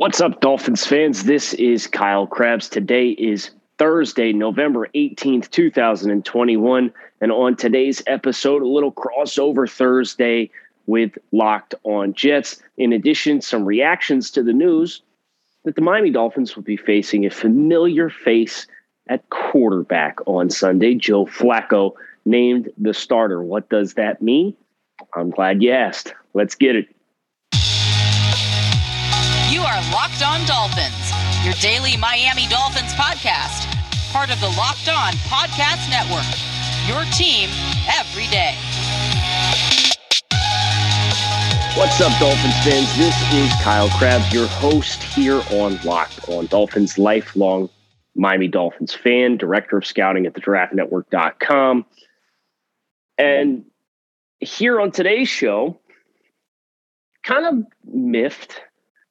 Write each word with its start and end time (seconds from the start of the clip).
What's 0.00 0.22
up, 0.22 0.40
Dolphins 0.40 0.86
fans? 0.86 1.24
This 1.24 1.52
is 1.52 1.86
Kyle 1.86 2.26
Crabbs. 2.26 2.70
Today 2.70 3.10
is 3.10 3.50
Thursday, 3.76 4.32
November 4.32 4.88
18th, 4.94 5.50
2021. 5.50 6.90
And 7.20 7.30
on 7.30 7.54
today's 7.54 8.02
episode, 8.06 8.62
a 8.62 8.66
little 8.66 8.92
crossover 8.92 9.70
Thursday 9.70 10.50
with 10.86 11.18
Locked 11.32 11.74
on 11.84 12.14
Jets. 12.14 12.62
In 12.78 12.94
addition, 12.94 13.42
some 13.42 13.66
reactions 13.66 14.30
to 14.30 14.42
the 14.42 14.54
news 14.54 15.02
that 15.66 15.74
the 15.74 15.82
Miami 15.82 16.08
Dolphins 16.08 16.56
will 16.56 16.62
be 16.62 16.78
facing 16.78 17.26
a 17.26 17.30
familiar 17.30 18.08
face 18.08 18.66
at 19.06 19.28
quarterback 19.28 20.16
on 20.24 20.48
Sunday. 20.48 20.94
Joe 20.94 21.26
Flacco 21.26 21.92
named 22.24 22.70
the 22.78 22.94
starter. 22.94 23.42
What 23.42 23.68
does 23.68 23.92
that 23.94 24.22
mean? 24.22 24.56
I'm 25.14 25.28
glad 25.28 25.62
you 25.62 25.72
asked. 25.72 26.14
Let's 26.32 26.54
get 26.54 26.74
it. 26.74 26.88
You 29.60 29.66
are 29.66 29.92
Locked 29.92 30.22
On 30.22 30.42
Dolphins, 30.46 31.12
your 31.44 31.52
daily 31.60 31.94
Miami 31.94 32.46
Dolphins 32.46 32.94
podcast, 32.94 33.68
part 34.10 34.32
of 34.32 34.40
the 34.40 34.48
Locked 34.56 34.88
On 34.88 35.12
Podcast 35.28 35.90
Network. 35.90 36.24
Your 36.88 37.04
team 37.12 37.50
every 37.94 38.26
day. 38.28 38.56
What's 41.76 42.00
up, 42.00 42.18
Dolphins 42.18 42.54
fans? 42.64 42.96
This 42.96 43.14
is 43.34 43.52
Kyle 43.62 43.90
Crabbs, 43.98 44.32
your 44.32 44.46
host 44.46 45.02
here 45.02 45.42
on 45.50 45.78
Locked 45.84 46.26
On 46.30 46.46
Dolphins, 46.46 46.96
lifelong 46.96 47.68
Miami 48.14 48.48
Dolphins 48.48 48.94
fan, 48.94 49.36
director 49.36 49.76
of 49.76 49.84
scouting 49.84 50.24
at 50.24 50.32
the 50.32 50.40
draftnetwork.com. 50.40 51.84
And 53.18 53.66
here 54.38 54.80
on 54.80 54.90
today's 54.90 55.28
show, 55.28 55.78
kind 57.22 57.44
of 57.44 57.66
miffed, 57.84 58.62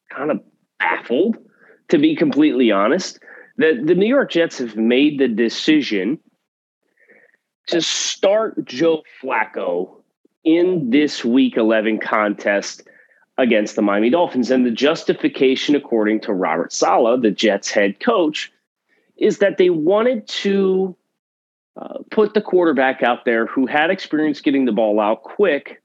kind 0.09 0.31
of 0.31 0.41
baffled, 0.79 1.37
to 1.89 1.97
be 1.97 2.15
completely 2.15 2.71
honest, 2.71 3.19
that 3.57 3.85
the 3.85 3.95
New 3.95 4.07
York 4.07 4.31
Jets 4.31 4.57
have 4.59 4.75
made 4.75 5.19
the 5.19 5.27
decision 5.27 6.19
to 7.67 7.81
start 7.81 8.65
Joe 8.65 9.03
Flacco 9.21 10.01
in 10.43 10.89
this 10.89 11.23
week 11.23 11.57
11 11.57 11.99
contest 11.99 12.83
against 13.37 13.75
the 13.75 13.81
Miami 13.81 14.09
Dolphins. 14.09 14.49
And 14.51 14.65
the 14.65 14.71
justification, 14.71 15.75
according 15.75 16.21
to 16.21 16.33
Robert 16.33 16.73
Saleh, 16.73 17.21
the 17.21 17.31
Jets 17.31 17.69
head 17.69 17.99
coach, 17.99 18.51
is 19.17 19.39
that 19.39 19.57
they 19.57 19.69
wanted 19.69 20.27
to 20.27 20.95
uh, 21.79 21.99
put 22.11 22.33
the 22.33 22.41
quarterback 22.41 23.03
out 23.03 23.25
there 23.25 23.45
who 23.45 23.65
had 23.65 23.89
experience 23.89 24.41
getting 24.41 24.65
the 24.65 24.71
ball 24.71 24.99
out 24.99 25.23
quick 25.23 25.81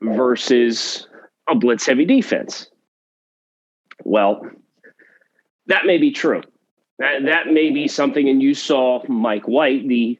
versus 0.00 1.06
a 1.48 1.54
blitz 1.54 1.86
heavy 1.86 2.04
defense. 2.04 2.68
Well, 4.02 4.48
that 5.66 5.86
may 5.86 5.98
be 5.98 6.10
true. 6.10 6.42
That, 6.98 7.24
that 7.24 7.46
may 7.48 7.70
be 7.70 7.88
something. 7.88 8.28
And 8.28 8.42
you 8.42 8.54
saw 8.54 9.02
Mike 9.08 9.48
White, 9.48 9.88
the 9.88 10.18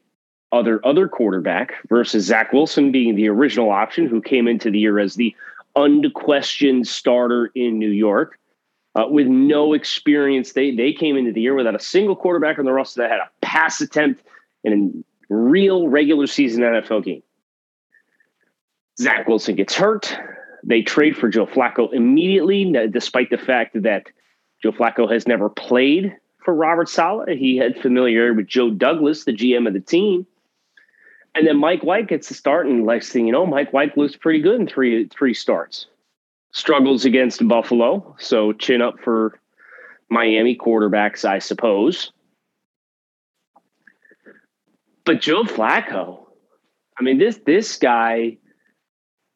other 0.51 0.85
other 0.85 1.07
quarterback, 1.07 1.75
versus 1.89 2.25
Zach 2.25 2.53
Wilson 2.53 2.91
being 2.91 3.15
the 3.15 3.29
original 3.29 3.71
option, 3.71 4.07
who 4.07 4.21
came 4.21 4.47
into 4.47 4.71
the 4.71 4.79
year 4.79 4.99
as 4.99 5.15
the 5.15 5.35
unquestioned 5.75 6.87
starter 6.87 7.51
in 7.55 7.77
New 7.79 7.89
York. 7.89 8.39
Uh, 8.95 9.05
with 9.09 9.27
no 9.27 9.73
experience, 9.73 10.53
they 10.53 10.71
they 10.71 10.93
came 10.93 11.17
into 11.17 11.31
the 11.31 11.41
year 11.41 11.53
without 11.53 11.75
a 11.75 11.79
single 11.79 12.15
quarterback 12.15 12.57
on 12.57 12.65
the 12.65 12.71
roster 12.71 13.01
that 13.01 13.11
had 13.11 13.19
a 13.19 13.29
pass 13.41 13.81
attempt 13.81 14.23
in 14.63 15.03
a 15.29 15.33
real 15.33 15.87
regular 15.89 16.27
season 16.27 16.63
NFL 16.63 17.03
game. 17.03 17.23
Zach 18.97 19.27
Wilson 19.27 19.55
gets 19.55 19.75
hurt. 19.75 20.17
They 20.67 20.81
trade 20.81 21.15
for 21.15 21.29
Joe 21.29 21.45
Flacco 21.45 21.93
immediately, 21.93 22.73
despite 22.91 23.29
the 23.29 23.37
fact 23.37 23.81
that 23.83 24.07
Joe 24.63 24.71
Flacco 24.71 25.11
has 25.11 25.27
never 25.27 25.47
played 25.47 26.15
for 26.43 26.55
Robert 26.55 26.89
Saleh. 26.89 27.37
He 27.37 27.55
had 27.57 27.77
familiarity 27.79 28.35
with 28.35 28.47
Joe 28.47 28.71
Douglas, 28.71 29.25
the 29.25 29.31
GM 29.31 29.67
of 29.67 29.73
the 29.73 29.79
team. 29.79 30.25
And 31.35 31.45
then 31.45 31.57
Mike 31.57 31.83
White 31.83 32.07
gets 32.07 32.29
the 32.29 32.33
start, 32.33 32.65
and 32.65 32.85
next 32.85 33.11
thing 33.11 33.27
you 33.27 33.33
know, 33.33 33.45
Mike 33.45 33.73
White 33.73 33.97
looks 33.97 34.15
pretty 34.15 34.41
good 34.41 34.59
in 34.59 34.67
three 34.67 35.07
three 35.09 35.33
starts. 35.33 35.87
Struggles 36.51 37.03
against 37.03 37.45
Buffalo, 37.45 38.15
so 38.17 38.53
chin 38.53 38.81
up 38.81 38.99
for 39.03 39.37
Miami 40.09 40.55
quarterbacks, 40.55 41.25
I 41.25 41.39
suppose. 41.39 42.13
But 45.03 45.19
Joe 45.19 45.43
Flacco, 45.43 46.25
I 46.97 47.03
mean 47.03 47.17
this 47.17 47.39
this 47.45 47.77
guy, 47.77 48.37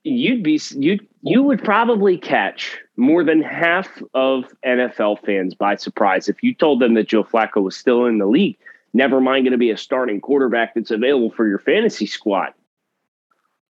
you'd 0.09 0.43
be 0.43 0.59
you 0.75 0.99
you 1.21 1.43
would 1.43 1.63
probably 1.63 2.17
catch 2.17 2.79
more 2.97 3.23
than 3.23 3.41
half 3.41 4.01
of 4.13 4.45
NFL 4.65 5.25
fans 5.25 5.55
by 5.55 5.75
surprise 5.75 6.29
if 6.29 6.41
you 6.43 6.53
told 6.53 6.81
them 6.81 6.93
that 6.95 7.07
Joe 7.07 7.23
Flacco 7.23 7.61
was 7.61 7.75
still 7.75 8.05
in 8.05 8.17
the 8.17 8.25
league. 8.25 8.57
Never 8.93 9.21
mind 9.21 9.45
going 9.45 9.51
to 9.51 9.57
be 9.57 9.71
a 9.71 9.77
starting 9.77 10.19
quarterback 10.19 10.73
that's 10.73 10.91
available 10.91 11.31
for 11.31 11.47
your 11.47 11.59
fantasy 11.59 12.05
squad 12.05 12.53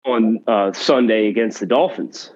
on 0.06 0.40
uh, 0.48 0.74
Sunday 0.74 1.28
against 1.28 1.60
the 1.60 1.66
Dolphins. 1.66 2.32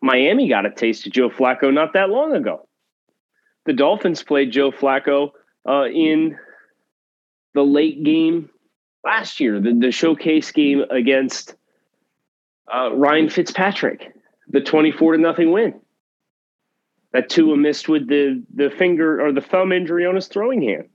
Miami 0.00 0.48
got 0.48 0.66
a 0.66 0.70
taste 0.70 1.06
of 1.06 1.12
Joe 1.12 1.28
Flacco 1.28 1.72
not 1.72 1.92
that 1.94 2.10
long 2.10 2.34
ago. 2.34 2.68
The 3.64 3.72
Dolphins 3.72 4.22
played 4.22 4.52
Joe 4.52 4.70
Flacco 4.70 5.32
uh, 5.68 5.86
in 5.86 6.38
the 7.54 7.64
late 7.64 8.04
game 8.04 8.48
last 9.04 9.40
year, 9.40 9.60
the, 9.60 9.72
the 9.72 9.90
showcase 9.90 10.50
game 10.52 10.84
against 10.90 11.54
uh, 12.72 12.94
Ryan 12.94 13.28
Fitzpatrick, 13.28 14.12
the 14.48 14.60
24 14.60 15.16
to 15.16 15.18
nothing 15.18 15.52
win. 15.52 15.80
That 17.12 17.28
Tua 17.28 17.56
missed 17.56 17.88
with 17.88 18.08
the, 18.08 18.42
the 18.54 18.70
finger 18.70 19.24
or 19.24 19.32
the 19.32 19.40
thumb 19.40 19.72
injury 19.72 20.04
on 20.06 20.16
his 20.16 20.28
throwing 20.28 20.62
hand 20.62 20.88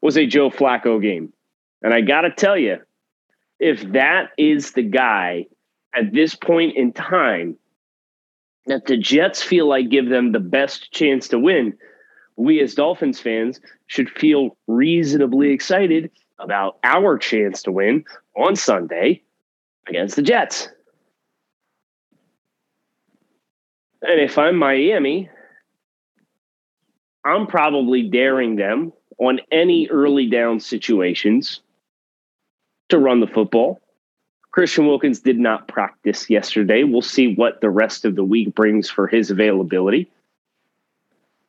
was 0.00 0.16
a 0.16 0.26
Joe 0.26 0.50
Flacco 0.50 1.00
game. 1.00 1.32
And 1.82 1.94
I 1.94 2.00
got 2.00 2.22
to 2.22 2.30
tell 2.30 2.56
you, 2.56 2.78
if 3.60 3.82
that 3.92 4.30
is 4.36 4.72
the 4.72 4.82
guy 4.82 5.46
at 5.94 6.12
this 6.12 6.34
point 6.34 6.76
in 6.76 6.92
time 6.92 7.56
that 8.66 8.86
the 8.86 8.96
Jets 8.96 9.42
feel 9.42 9.68
like 9.68 9.88
give 9.88 10.08
them 10.08 10.32
the 10.32 10.40
best 10.40 10.92
chance 10.92 11.28
to 11.28 11.38
win, 11.38 11.76
we 12.36 12.60
as 12.60 12.74
Dolphins 12.74 13.20
fans 13.20 13.60
should 13.86 14.08
feel 14.10 14.56
reasonably 14.66 15.50
excited 15.50 16.10
about 16.38 16.78
our 16.84 17.18
chance 17.18 17.62
to 17.62 17.72
win 17.72 18.04
on 18.38 18.56
Sunday 18.56 19.22
against 19.86 20.16
the 20.16 20.22
Jets. 20.22 20.68
And 24.00 24.20
if 24.20 24.38
I'm 24.38 24.56
Miami, 24.56 25.28
I'm 27.24 27.46
probably 27.48 28.08
daring 28.08 28.56
them 28.56 28.92
on 29.18 29.40
any 29.50 29.88
early 29.88 30.28
down 30.28 30.60
situations 30.60 31.60
to 32.90 32.98
run 32.98 33.20
the 33.20 33.26
football. 33.26 33.80
Christian 34.52 34.86
Wilkins 34.86 35.20
did 35.20 35.38
not 35.38 35.68
practice 35.68 36.30
yesterday. 36.30 36.84
We'll 36.84 37.02
see 37.02 37.34
what 37.34 37.60
the 37.60 37.70
rest 37.70 38.04
of 38.04 38.14
the 38.14 38.24
week 38.24 38.54
brings 38.54 38.88
for 38.88 39.06
his 39.06 39.30
availability. 39.30 40.10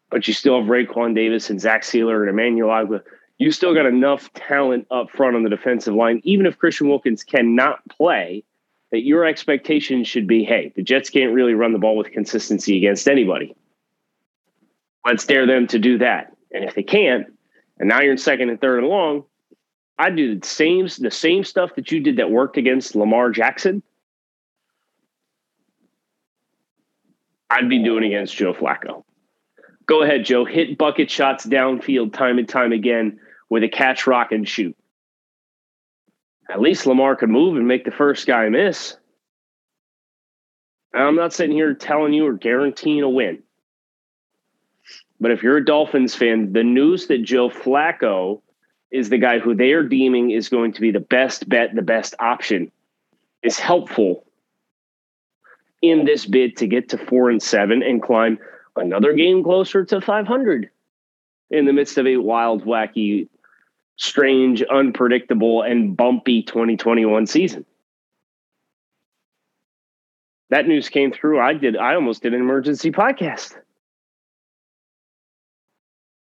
But 0.09 0.27
you 0.27 0.33
still 0.33 0.59
have 0.59 0.69
Raekwon 0.69 1.13
Davis 1.13 1.49
and 1.49 1.61
Zach 1.61 1.83
Sieler 1.83 2.21
and 2.21 2.29
Emmanuel 2.29 2.69
Ogbah. 2.69 3.03
You 3.39 3.51
still 3.51 3.73
got 3.73 3.85
enough 3.85 4.31
talent 4.33 4.85
up 4.91 5.09
front 5.11 5.37
on 5.37 5.43
the 5.43 5.49
defensive 5.49 5.95
line, 5.95 6.19
even 6.25 6.45
if 6.45 6.59
Christian 6.59 6.89
Wilkins 6.89 7.23
cannot 7.23 7.79
play, 7.87 8.43
that 8.91 9.03
your 9.03 9.25
expectation 9.25 10.03
should 10.03 10.27
be 10.27 10.43
hey, 10.43 10.73
the 10.75 10.83
Jets 10.83 11.09
can't 11.09 11.33
really 11.33 11.53
run 11.53 11.71
the 11.71 11.79
ball 11.79 11.95
with 11.95 12.11
consistency 12.11 12.77
against 12.77 13.07
anybody. 13.07 13.55
Let's 15.05 15.25
dare 15.25 15.47
them 15.47 15.67
to 15.67 15.79
do 15.79 15.99
that. 15.99 16.35
And 16.51 16.65
if 16.65 16.75
they 16.75 16.83
can't, 16.83 17.27
and 17.79 17.87
now 17.87 18.01
you're 18.01 18.11
in 18.11 18.17
second 18.17 18.49
and 18.49 18.59
third 18.59 18.79
and 18.79 18.87
long, 18.87 19.23
I 19.97 20.09
do 20.09 20.37
the 20.37 20.45
same 20.45 20.89
the 20.99 21.11
same 21.11 21.45
stuff 21.45 21.75
that 21.75 21.91
you 21.93 22.01
did 22.01 22.17
that 22.17 22.29
worked 22.29 22.57
against 22.57 22.93
Lamar 22.93 23.31
Jackson. 23.31 23.83
I'd 27.49 27.69
be 27.69 27.83
doing 27.83 28.03
against 28.03 28.35
Joe 28.35 28.53
Flacco. 28.53 29.05
Go 29.85 30.03
ahead, 30.03 30.25
Joe. 30.25 30.43
Hit 30.43 30.77
bucket 30.77 31.09
shots 31.09 31.45
downfield 31.45 32.11
time 32.13 32.37
and 32.37 32.47
time 32.47 32.73
again 32.73 33.19
with 33.49 33.63
a 33.63 33.69
catch, 33.69 34.07
rock, 34.07 34.31
and 34.31 34.47
shoot. 34.47 34.75
At 36.49 36.61
least 36.61 36.85
Lamar 36.85 37.15
could 37.15 37.29
move 37.29 37.57
and 37.57 37.67
make 37.67 37.85
the 37.85 37.91
first 37.91 38.25
guy 38.25 38.49
miss. 38.49 38.97
I'm 40.93 41.15
not 41.15 41.33
sitting 41.33 41.55
here 41.55 41.73
telling 41.73 42.13
you 42.13 42.25
or 42.25 42.33
guaranteeing 42.33 43.03
a 43.03 43.09
win. 43.09 43.43
But 45.19 45.31
if 45.31 45.43
you're 45.43 45.57
a 45.57 45.65
Dolphins 45.65 46.15
fan, 46.15 46.53
the 46.53 46.63
news 46.63 47.07
that 47.07 47.23
Joe 47.23 47.49
Flacco 47.49 48.41
is 48.91 49.09
the 49.09 49.17
guy 49.17 49.39
who 49.39 49.53
they 49.53 49.73
are 49.73 49.83
deeming 49.83 50.31
is 50.31 50.49
going 50.49 50.73
to 50.73 50.81
be 50.81 50.91
the 50.91 50.99
best 50.99 51.47
bet, 51.47 51.75
the 51.75 51.81
best 51.81 52.15
option, 52.19 52.71
is 53.43 53.59
helpful 53.59 54.25
in 55.81 56.05
this 56.05 56.25
bid 56.25 56.57
to 56.57 56.67
get 56.67 56.89
to 56.89 56.97
four 56.97 57.29
and 57.29 57.41
seven 57.41 57.83
and 57.83 58.01
climb 58.01 58.39
another 58.75 59.13
game 59.13 59.43
closer 59.43 59.85
to 59.85 60.01
500 60.01 60.69
in 61.51 61.65
the 61.65 61.73
midst 61.73 61.97
of 61.97 62.07
a 62.07 62.17
wild, 62.17 62.65
wacky, 62.65 63.27
strange, 63.99 64.63
unpredictable, 64.63 65.61
and 65.61 65.95
bumpy 65.95 66.41
2021 66.41 67.27
season. 67.27 67.65
that 70.49 70.67
news 70.67 70.89
came 70.89 71.11
through, 71.11 71.39
I 71.39 71.53
did. 71.53 71.77
I 71.77 71.93
almost 71.93 72.23
did 72.23 72.33
an 72.33 72.39
emergency 72.41 72.91
podcast. 72.91 73.55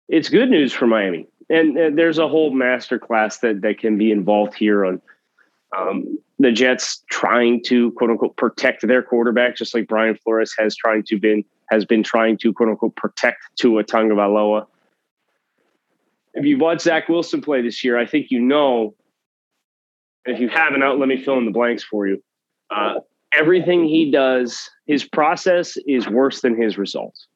It's 0.09 0.31
good 0.31 0.49
news 0.49 0.73
for 0.73 0.87
Miami, 0.87 1.27
and, 1.51 1.99
there's 1.99 2.19
a 2.19 2.29
whole 2.29 2.51
master 2.55 2.99
class 2.99 3.39
that 3.39 3.61
that 3.63 3.79
can 3.79 3.99
be 3.99 4.11
involved 4.11 4.55
here 4.55 4.85
on 4.85 5.03
um, 5.77 6.19
the 6.39 6.53
Jets 6.53 7.03
trying 7.11 7.63
to 7.65 7.91
quote 7.93 8.11
unquote 8.11 8.37
protect 8.37 8.87
their 8.87 9.03
quarterback, 9.03 9.57
just 9.57 9.75
like 9.75 9.89
Brian 9.89 10.17
Flores 10.17 10.55
has 10.59 10.77
trying 10.77 11.03
to 11.05 11.19
been 11.19 11.45
has 11.71 11.85
been 11.85 12.03
trying 12.03 12.39
to 12.39 12.53
quote 12.53 12.69
unquote 12.69 12.97
protect 12.97 13.43
Tua 13.57 13.83
Tagovailoa. 13.85 14.67
If 16.35 16.45
you've 16.45 16.61
watched 16.61 16.83
Zach 16.83 17.09
Wilson 17.09 17.41
play 17.41 17.63
this 17.63 17.85
year, 17.85 17.99
I 17.99 18.07
think 18.07 18.31
you 18.31 18.41
know. 18.41 18.95
If 20.27 20.41
you 20.41 20.49
haven't, 20.49 20.83
out, 20.83 20.99
let 20.99 21.09
me 21.09 21.23
fill 21.23 21.39
in 21.39 21.45
the 21.45 21.53
blanks 21.53 21.85
for 21.85 22.07
you. 22.07 22.23
Uh, 22.71 22.95
everything 23.33 23.85
he 23.85 24.11
does, 24.11 24.71
his 24.87 25.05
process 25.05 25.77
is 25.87 26.09
worse 26.09 26.41
than 26.41 26.61
his 26.61 26.79
results. 26.79 27.27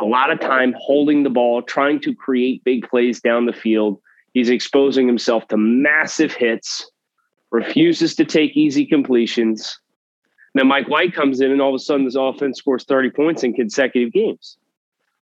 A 0.00 0.04
lot 0.04 0.30
of 0.30 0.38
time 0.38 0.74
holding 0.78 1.22
the 1.22 1.30
ball, 1.30 1.62
trying 1.62 1.98
to 2.00 2.14
create 2.14 2.62
big 2.62 2.88
plays 2.88 3.20
down 3.20 3.46
the 3.46 3.52
field. 3.52 4.00
He's 4.32 4.50
exposing 4.50 5.06
himself 5.06 5.48
to 5.48 5.56
massive 5.56 6.32
hits, 6.32 6.88
refuses 7.50 8.14
to 8.16 8.24
take 8.24 8.56
easy 8.56 8.86
completions. 8.86 9.80
Then 10.54 10.68
Mike 10.68 10.88
White 10.88 11.14
comes 11.14 11.40
in, 11.40 11.50
and 11.50 11.60
all 11.60 11.70
of 11.70 11.74
a 11.74 11.78
sudden, 11.78 12.04
this 12.04 12.14
offense 12.14 12.58
scores 12.58 12.84
30 12.84 13.10
points 13.10 13.42
in 13.42 13.54
consecutive 13.54 14.12
games. 14.12 14.58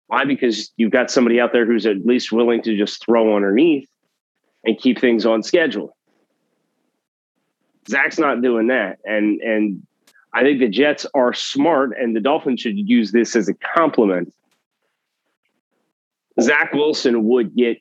Why? 0.07 0.25
Because 0.25 0.71
you've 0.77 0.93
got 0.93 1.11
somebody 1.11 1.41
out 1.41 1.53
there 1.53 1.67
who's 1.67 1.87
at 1.87 2.05
least 2.05 2.33
willing 2.33 2.63
to 2.63 2.77
just 2.77 3.05
throw 3.05 3.35
underneath 3.35 3.89
and 4.65 4.79
keep 4.79 5.01
things 5.01 5.25
on 5.27 5.43
schedule. 5.43 5.97
Zach's 7.89 8.19
not 8.19 8.43
doing 8.43 8.69
that. 8.69 8.99
And 9.05 9.41
and 9.41 9.83
I 10.33 10.43
think 10.43 10.61
the 10.61 10.69
Jets 10.69 11.07
are 11.15 11.33
smart 11.33 11.93
and 11.99 12.15
the 12.15 12.21
Dolphins 12.21 12.61
should 12.61 12.77
use 12.77 13.13
this 13.13 13.37
as 13.37 13.49
a 13.49 13.55
compliment. 13.55 14.33
Zach 16.41 16.73
Wilson 16.73 17.25
would 17.25 17.55
get 17.55 17.79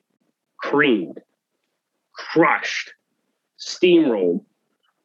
creamed, 0.58 1.20
crushed, 2.14 2.94
steamrolled 3.60 4.46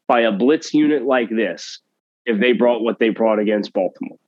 by 0.06 0.20
a 0.20 0.32
blitz 0.32 0.74
unit 0.74 1.04
like 1.04 1.30
this 1.30 1.80
if 2.26 2.38
they 2.40 2.52
brought 2.52 2.82
what 2.82 2.98
they 2.98 3.08
brought 3.08 3.38
against 3.38 3.72
Baltimore. 3.72 4.18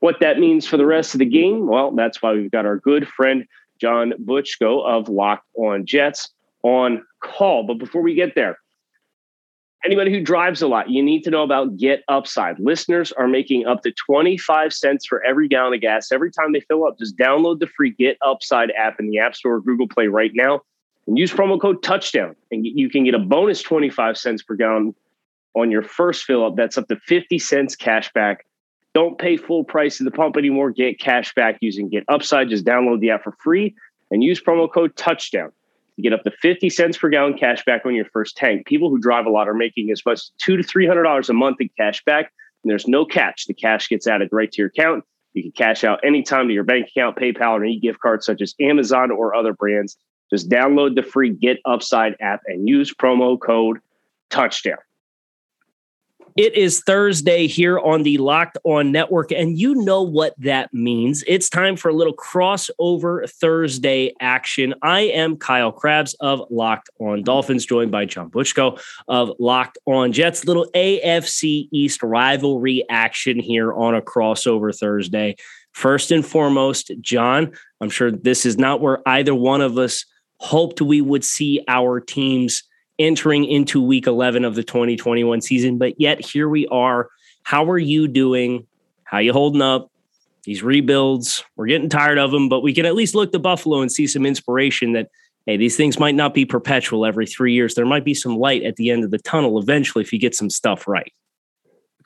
What 0.00 0.20
that 0.20 0.38
means 0.38 0.66
for 0.66 0.76
the 0.76 0.86
rest 0.86 1.14
of 1.14 1.18
the 1.18 1.26
game, 1.26 1.66
well, 1.66 1.92
that's 1.92 2.20
why 2.22 2.32
we've 2.32 2.50
got 2.50 2.66
our 2.66 2.78
good 2.78 3.06
friend 3.06 3.46
John 3.80 4.12
Butchko 4.24 4.84
of 4.84 5.08
Locked 5.08 5.46
On 5.54 5.86
Jets 5.86 6.30
on 6.62 7.02
call. 7.22 7.64
But 7.64 7.78
before 7.78 8.02
we 8.02 8.14
get 8.14 8.34
there, 8.34 8.58
anybody 9.84 10.12
who 10.12 10.22
drives 10.22 10.62
a 10.62 10.68
lot, 10.68 10.90
you 10.90 11.02
need 11.02 11.22
to 11.24 11.30
know 11.30 11.42
about 11.42 11.76
Get 11.76 12.02
Upside. 12.08 12.58
Listeners 12.58 13.12
are 13.12 13.28
making 13.28 13.66
up 13.66 13.82
to 13.82 13.92
25 13.92 14.72
cents 14.72 15.06
for 15.06 15.24
every 15.24 15.48
gallon 15.48 15.74
of 15.74 15.80
gas 15.80 16.12
every 16.12 16.30
time 16.30 16.52
they 16.52 16.60
fill 16.60 16.86
up. 16.86 16.98
Just 16.98 17.16
download 17.16 17.60
the 17.60 17.66
free 17.66 17.90
Get 17.90 18.18
Upside 18.22 18.70
app 18.72 19.00
in 19.00 19.10
the 19.10 19.18
App 19.18 19.34
Store 19.34 19.54
or 19.54 19.60
Google 19.60 19.88
Play 19.88 20.08
right 20.08 20.32
now 20.34 20.62
and 21.06 21.18
use 21.18 21.32
promo 21.32 21.60
code 21.60 21.82
touchdown. 21.82 22.36
And 22.50 22.66
you 22.66 22.90
can 22.90 23.04
get 23.04 23.14
a 23.14 23.18
bonus 23.18 23.62
25 23.62 24.16
cents 24.16 24.42
per 24.42 24.54
gallon 24.54 24.94
on 25.54 25.70
your 25.70 25.82
first 25.82 26.24
fill 26.24 26.44
up. 26.44 26.56
That's 26.56 26.78
up 26.78 26.88
to 26.88 26.96
50 26.96 27.38
cents 27.38 27.74
cash 27.74 28.12
back. 28.12 28.46
Don't 28.94 29.18
pay 29.18 29.36
full 29.36 29.64
price 29.64 30.00
at 30.00 30.04
the 30.04 30.10
pump 30.10 30.36
anymore. 30.36 30.70
Get 30.70 30.98
cash 30.98 31.32
back 31.34 31.58
using 31.60 31.88
Get 31.88 32.04
Upside. 32.08 32.48
Just 32.48 32.64
download 32.64 33.00
the 33.00 33.10
app 33.10 33.22
for 33.22 33.32
free 33.32 33.74
and 34.10 34.22
use 34.22 34.40
promo 34.42 34.72
code 34.72 34.96
touchdown. 34.96 35.52
You 35.96 36.02
get 36.02 36.12
up 36.12 36.24
to 36.24 36.30
50 36.30 36.70
cents 36.70 36.98
per 36.98 37.08
gallon 37.08 37.36
cash 37.36 37.64
back 37.64 37.84
on 37.84 37.94
your 37.94 38.06
first 38.06 38.36
tank. 38.36 38.66
People 38.66 38.90
who 38.90 38.98
drive 38.98 39.26
a 39.26 39.30
lot 39.30 39.48
are 39.48 39.54
making 39.54 39.90
as 39.90 40.04
much 40.04 40.14
as 40.14 40.32
two 40.38 40.56
to 40.56 40.62
three 40.62 40.86
hundred 40.86 41.04
dollars 41.04 41.28
a 41.28 41.34
month 41.34 41.60
in 41.60 41.68
cash 41.76 42.02
back. 42.04 42.32
And 42.62 42.70
there's 42.70 42.88
no 42.88 43.04
catch. 43.04 43.46
The 43.46 43.54
cash 43.54 43.88
gets 43.88 44.06
added 44.06 44.30
right 44.32 44.50
to 44.50 44.62
your 44.62 44.68
account. 44.68 45.04
You 45.34 45.42
can 45.42 45.52
cash 45.52 45.84
out 45.84 46.00
anytime 46.04 46.48
to 46.48 46.54
your 46.54 46.64
bank 46.64 46.88
account, 46.88 47.16
PayPal, 47.16 47.52
or 47.52 47.64
any 47.64 47.78
gift 47.78 48.00
card 48.00 48.24
such 48.24 48.42
as 48.42 48.54
Amazon 48.60 49.10
or 49.10 49.34
other 49.34 49.52
brands. 49.52 49.96
Just 50.30 50.48
download 50.48 50.96
the 50.96 51.02
free 51.02 51.30
Get 51.30 51.58
Upside 51.64 52.16
app 52.20 52.40
and 52.46 52.68
use 52.68 52.92
promo 52.92 53.38
code 53.38 53.78
touchdown. 54.30 54.78
It 56.36 56.54
is 56.54 56.80
Thursday 56.80 57.46
here 57.46 57.78
on 57.78 58.02
the 58.02 58.18
Locked 58.18 58.56
On 58.64 58.92
Network, 58.92 59.32
and 59.32 59.58
you 59.58 59.74
know 59.74 60.02
what 60.02 60.34
that 60.38 60.72
means. 60.72 61.24
It's 61.26 61.48
time 61.48 61.76
for 61.76 61.88
a 61.88 61.92
little 61.92 62.14
crossover 62.14 63.28
Thursday 63.28 64.14
action. 64.20 64.74
I 64.82 65.00
am 65.00 65.36
Kyle 65.36 65.72
Crabbs 65.72 66.14
of 66.20 66.42
Locked 66.50 66.88
On 67.00 67.22
Dolphins, 67.22 67.66
joined 67.66 67.90
by 67.90 68.04
John 68.04 68.30
Butchko 68.30 68.80
of 69.08 69.32
Locked 69.40 69.78
On 69.86 70.12
Jets. 70.12 70.44
Little 70.44 70.66
AFC 70.74 71.68
East 71.72 72.02
rivalry 72.02 72.84
action 72.88 73.38
here 73.38 73.72
on 73.72 73.94
a 73.94 74.02
crossover 74.02 74.76
Thursday. 74.76 75.36
First 75.72 76.12
and 76.12 76.24
foremost, 76.24 76.92
John, 77.00 77.52
I'm 77.80 77.90
sure 77.90 78.10
this 78.10 78.46
is 78.46 78.56
not 78.56 78.80
where 78.80 79.06
either 79.06 79.34
one 79.34 79.62
of 79.62 79.78
us 79.78 80.04
hoped 80.38 80.80
we 80.80 81.00
would 81.00 81.24
see 81.24 81.64
our 81.68 82.00
teams 82.00 82.62
entering 83.00 83.44
into 83.44 83.82
week 83.82 84.06
11 84.06 84.44
of 84.44 84.54
the 84.54 84.62
2021 84.62 85.40
season. 85.40 85.78
But 85.78 86.00
yet 86.00 86.24
here 86.24 86.48
we 86.48 86.66
are. 86.68 87.08
How 87.42 87.68
are 87.70 87.78
you 87.78 88.06
doing? 88.06 88.66
How 89.04 89.18
you 89.18 89.32
holding 89.32 89.62
up? 89.62 89.90
These 90.44 90.62
rebuilds, 90.62 91.44
we're 91.56 91.66
getting 91.66 91.88
tired 91.88 92.18
of 92.18 92.30
them, 92.30 92.48
but 92.48 92.60
we 92.60 92.72
can 92.72 92.86
at 92.86 92.94
least 92.94 93.14
look 93.14 93.32
to 93.32 93.38
Buffalo 93.38 93.80
and 93.80 93.90
see 93.90 94.06
some 94.06 94.24
inspiration 94.24 94.92
that, 94.92 95.08
hey, 95.46 95.56
these 95.56 95.76
things 95.76 95.98
might 95.98 96.14
not 96.14 96.32
be 96.32 96.46
perpetual 96.46 97.04
every 97.04 97.26
three 97.26 97.52
years. 97.52 97.74
There 97.74 97.86
might 97.86 98.04
be 98.04 98.14
some 98.14 98.36
light 98.36 98.62
at 98.62 98.76
the 98.76 98.90
end 98.90 99.04
of 99.04 99.10
the 99.10 99.18
tunnel 99.18 99.58
eventually 99.58 100.02
if 100.02 100.12
you 100.12 100.18
get 100.18 100.34
some 100.34 100.48
stuff 100.48 100.86
right. 100.86 101.12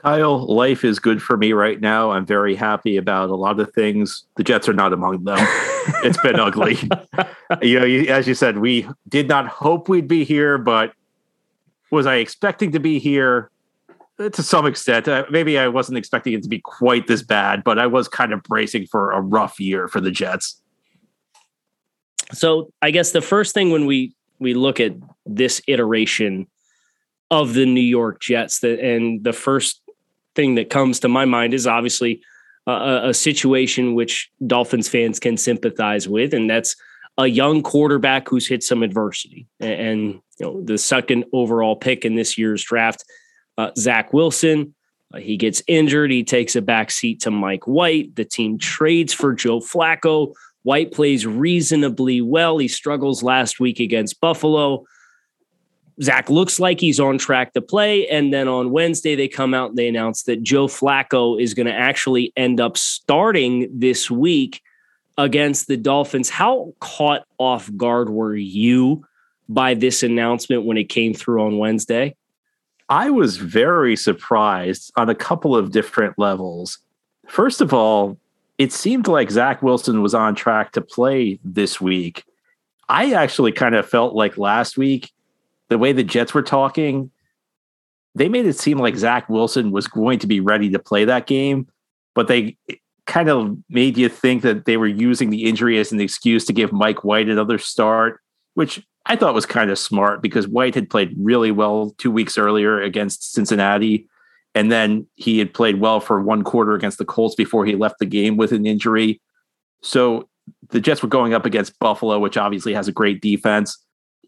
Kyle, 0.05 0.39
life 0.55 0.85
is 0.85 0.99
good 0.99 1.23
for 1.23 1.39
me 1.39 1.55
right 1.55 1.81
now. 1.81 2.11
I'm 2.11 2.27
very 2.27 2.55
happy 2.55 2.99
about 2.99 3.31
a 3.31 3.35
lot 3.35 3.59
of 3.59 3.73
things. 3.73 4.25
The 4.37 4.45
Jets 4.45 4.69
are 4.69 4.75
not 4.75 4.93
among 4.93 5.25
them. 5.25 5.39
it's 6.05 6.21
been 6.21 6.39
ugly. 6.39 6.77
you 7.63 7.81
know, 7.81 8.13
as 8.13 8.29
you 8.29 8.35
said, 8.35 8.59
we 8.59 8.87
did 9.09 9.29
not 9.29 9.49
hope 9.49 9.89
we'd 9.89 10.07
be 10.07 10.23
here, 10.23 10.59
but 10.59 10.93
was 11.91 12.05
I 12.05 12.17
expecting 12.17 12.73
to 12.73 12.81
be 12.81 12.99
here? 12.99 13.51
To 14.19 14.43
some 14.43 14.67
extent, 14.67 15.09
uh, 15.09 15.25
maybe 15.31 15.59
I 15.59 15.69
wasn't 15.69 15.97
expecting 15.97 16.35
it 16.35 16.43
to 16.43 16.51
be 16.51 16.61
quite 16.61 17.07
this 17.07 17.23
bad, 17.23 17.65
but 17.65 17.79
I 17.79 17.87
was 17.87 18.07
kind 18.07 18.35
of 18.35 18.43
bracing 18.43 18.87
for 18.89 19.11
a 19.11 19.23
rough 19.23 19.59
year 19.59 19.89
for 19.89 20.03
the 20.03 20.11
Jets. 20.11 20.61
So, 22.31 22.71
I 22.83 22.91
guess 22.91 23.13
the 23.13 23.23
first 23.23 23.55
thing 23.55 23.71
when 23.71 23.87
we 23.87 24.15
we 24.39 24.53
look 24.53 24.81
at 24.81 24.93
this 25.25 25.63
iteration 25.67 26.47
of 27.31 27.55
the 27.55 27.65
New 27.65 27.81
York 27.81 28.21
Jets, 28.21 28.61
that 28.61 28.81
and 28.81 29.25
the 29.25 29.33
first 29.33 29.81
thing 30.35 30.57
that 30.57 30.71
comes 30.71 31.01
to 31.01 31.09
my 31.09 31.25
mind 31.25 31.55
is 31.55 31.67
obviously 31.67 32.23
a, 32.67 33.09
a 33.09 33.15
situation 33.15 33.95
which 33.95 34.31
Dolphins 34.47 34.89
fans 34.89 35.21
can 35.21 35.37
sympathize 35.37 36.09
with, 36.09 36.35
and 36.35 36.49
that's 36.49 36.77
a 37.17 37.27
young 37.27 37.63
quarterback 37.63 38.29
who's 38.29 38.49
hit 38.49 38.63
some 38.63 38.83
adversity. 38.83 39.47
And, 39.61 40.21
you 40.39 40.47
know, 40.47 40.63
the 40.63 40.79
second 40.79 41.27
overall 41.33 41.77
pick 41.77 42.05
in 42.05 42.17
this 42.17 42.37
year's 42.37 42.65
draft, 42.65 43.05
uh, 43.57 43.71
Zach 43.79 44.13
Wilson, 44.13 44.75
uh, 45.15 45.19
he 45.19 45.37
gets 45.37 45.63
injured. 45.69 46.11
He 46.11 46.25
takes 46.25 46.57
a 46.57 46.63
back 46.63 46.91
seat 46.91 47.21
to 47.21 47.31
Mike 47.31 47.69
White. 47.69 48.17
The 48.17 48.25
team 48.25 48.59
trades 48.59 49.13
for 49.13 49.33
Joe 49.33 49.61
Flacco. 49.61 50.35
White 50.65 50.93
plays 50.93 51.25
reasonably 51.25 52.21
well. 52.21 52.59
He 52.59 52.69
struggles 52.69 53.23
last 53.23 53.61
week 53.61 53.79
against 53.79 54.21
Buffalo. 54.21 54.85
Zach 56.03 56.29
looks 56.29 56.59
like 56.59 56.81
he's 56.81 56.99
on 56.99 57.19
track 57.19 57.53
to 57.53 57.61
play. 57.61 58.09
And 58.09 58.33
then 58.33 58.49
on 58.49 58.71
Wednesday, 58.71 59.15
they 59.15 59.29
come 59.29 59.55
out 59.55 59.71
and 59.71 59.79
they 59.79 59.89
announce 59.89 60.25
that 60.25 60.43
Joe 60.43 60.67
Flacco 60.67 61.41
is 61.41 61.55
going 61.55 61.67
to 61.67 61.75
actually 61.75 62.33
end 62.37 62.61
up 62.61 62.77
starting 62.77 63.69
this 63.73 64.11
week 64.11 64.61
against 65.17 65.69
the 65.69 65.77
Dolphins. 65.77 66.31
How 66.31 66.75
caught 66.81 67.25
off 67.39 67.71
guard 67.77 68.11
were 68.11 68.35
you 68.35 69.07
by 69.49 69.75
this 69.75 70.03
announcement 70.03 70.65
when 70.65 70.77
it 70.77 70.89
came 70.89 71.15
through 71.15 71.43
on 71.43 71.59
Wednesday? 71.59 72.17
I 72.89 73.11
was 73.11 73.37
very 73.37 73.97
surprised 73.97 74.93
on 74.97 75.09
a 75.09 75.15
couple 75.15 75.57
of 75.57 75.71
different 75.71 76.19
levels. 76.19 76.79
First 77.29 77.61
of 77.61 77.73
all, 77.73 78.19
it 78.59 78.73
seemed 78.73 79.09
like 79.09 79.31
Zach 79.31 79.63
Wilson 79.63 80.03
was 80.03 80.15
on 80.15 80.35
track 80.35 80.73
to 80.73 80.81
play 80.81 81.39
this 81.45 81.81
week. 81.81 82.25
I 82.89 83.13
actually 83.13 83.53
kind 83.53 83.75
of 83.75 83.89
felt 83.89 84.15
like 84.15 84.37
last 84.37 84.77
week 84.77 85.14
the 85.75 85.79
way 85.79 85.93
the 85.93 86.05
Jets 86.05 86.33
were 86.33 86.43
talking, 86.43 87.11
they 88.15 88.29
made 88.29 88.47
it 88.47 88.57
seem 88.57 88.79
like 88.79 88.95
Zach 88.95 89.29
Wilson 89.29 89.73
was 89.73 89.89
going 89.89 90.21
to 90.21 90.29
be 90.29 90.39
ready 90.39 90.71
to 90.71 90.79
play 90.79 91.05
that 91.05 91.27
game, 91.27 91.67
but 92.15 92.29
they 92.29 92.57
kind 93.07 93.29
of 93.29 93.57
made 93.69 93.99
you 93.99 94.09
think 94.09 94.43
that 94.43 94.67
they 94.67 94.77
were 94.77 94.87
using 94.87 95.31
the 95.31 95.47
injury 95.47 95.77
as 95.81 95.91
an 95.91 96.01
excuse 96.01 96.45
to 96.45 96.53
give 96.53 96.73
Mike 96.73 97.03
White 97.03 97.29
another 97.29 97.59
start, 97.59 98.21
which 98.55 98.87
I 99.07 99.17
thought 99.17 99.35
was 99.35 99.47
kind 99.47 99.69
of 99.69 99.77
smart 99.77 100.23
because 100.23 100.47
White 100.47 100.77
had 100.77 100.89
played 100.89 101.13
really 101.19 101.51
well 101.51 101.93
two 101.99 102.13
weeks 102.13 102.39
earlier 102.39 102.81
against 102.81 103.33
Cincinnati. 103.33 104.09
And 104.55 104.71
then 104.71 105.09
he 105.17 105.41
had 105.41 105.53
played 105.53 105.81
well 105.81 105.99
for 105.99 106.23
one 106.23 106.45
quarter 106.45 106.75
against 106.75 106.99
the 106.99 107.05
Colts 107.05 107.35
before 107.35 107.67
he 107.67 107.75
left 107.75 107.99
the 107.99 108.07
game 108.07 108.37
with 108.37 108.53
an 108.53 108.65
injury. 108.65 109.21
So 109.83 110.29
the 110.71 110.81
Jets 110.81 111.03
were 111.03 111.09
going 111.09 111.35
up 111.35 111.45
against 111.45 111.81
Buffalo, 111.81 112.21
which 112.21 112.37
obviously 112.37 112.75
has 112.75 112.87
a 112.87 112.93
great 112.93 113.21
defense 113.21 113.84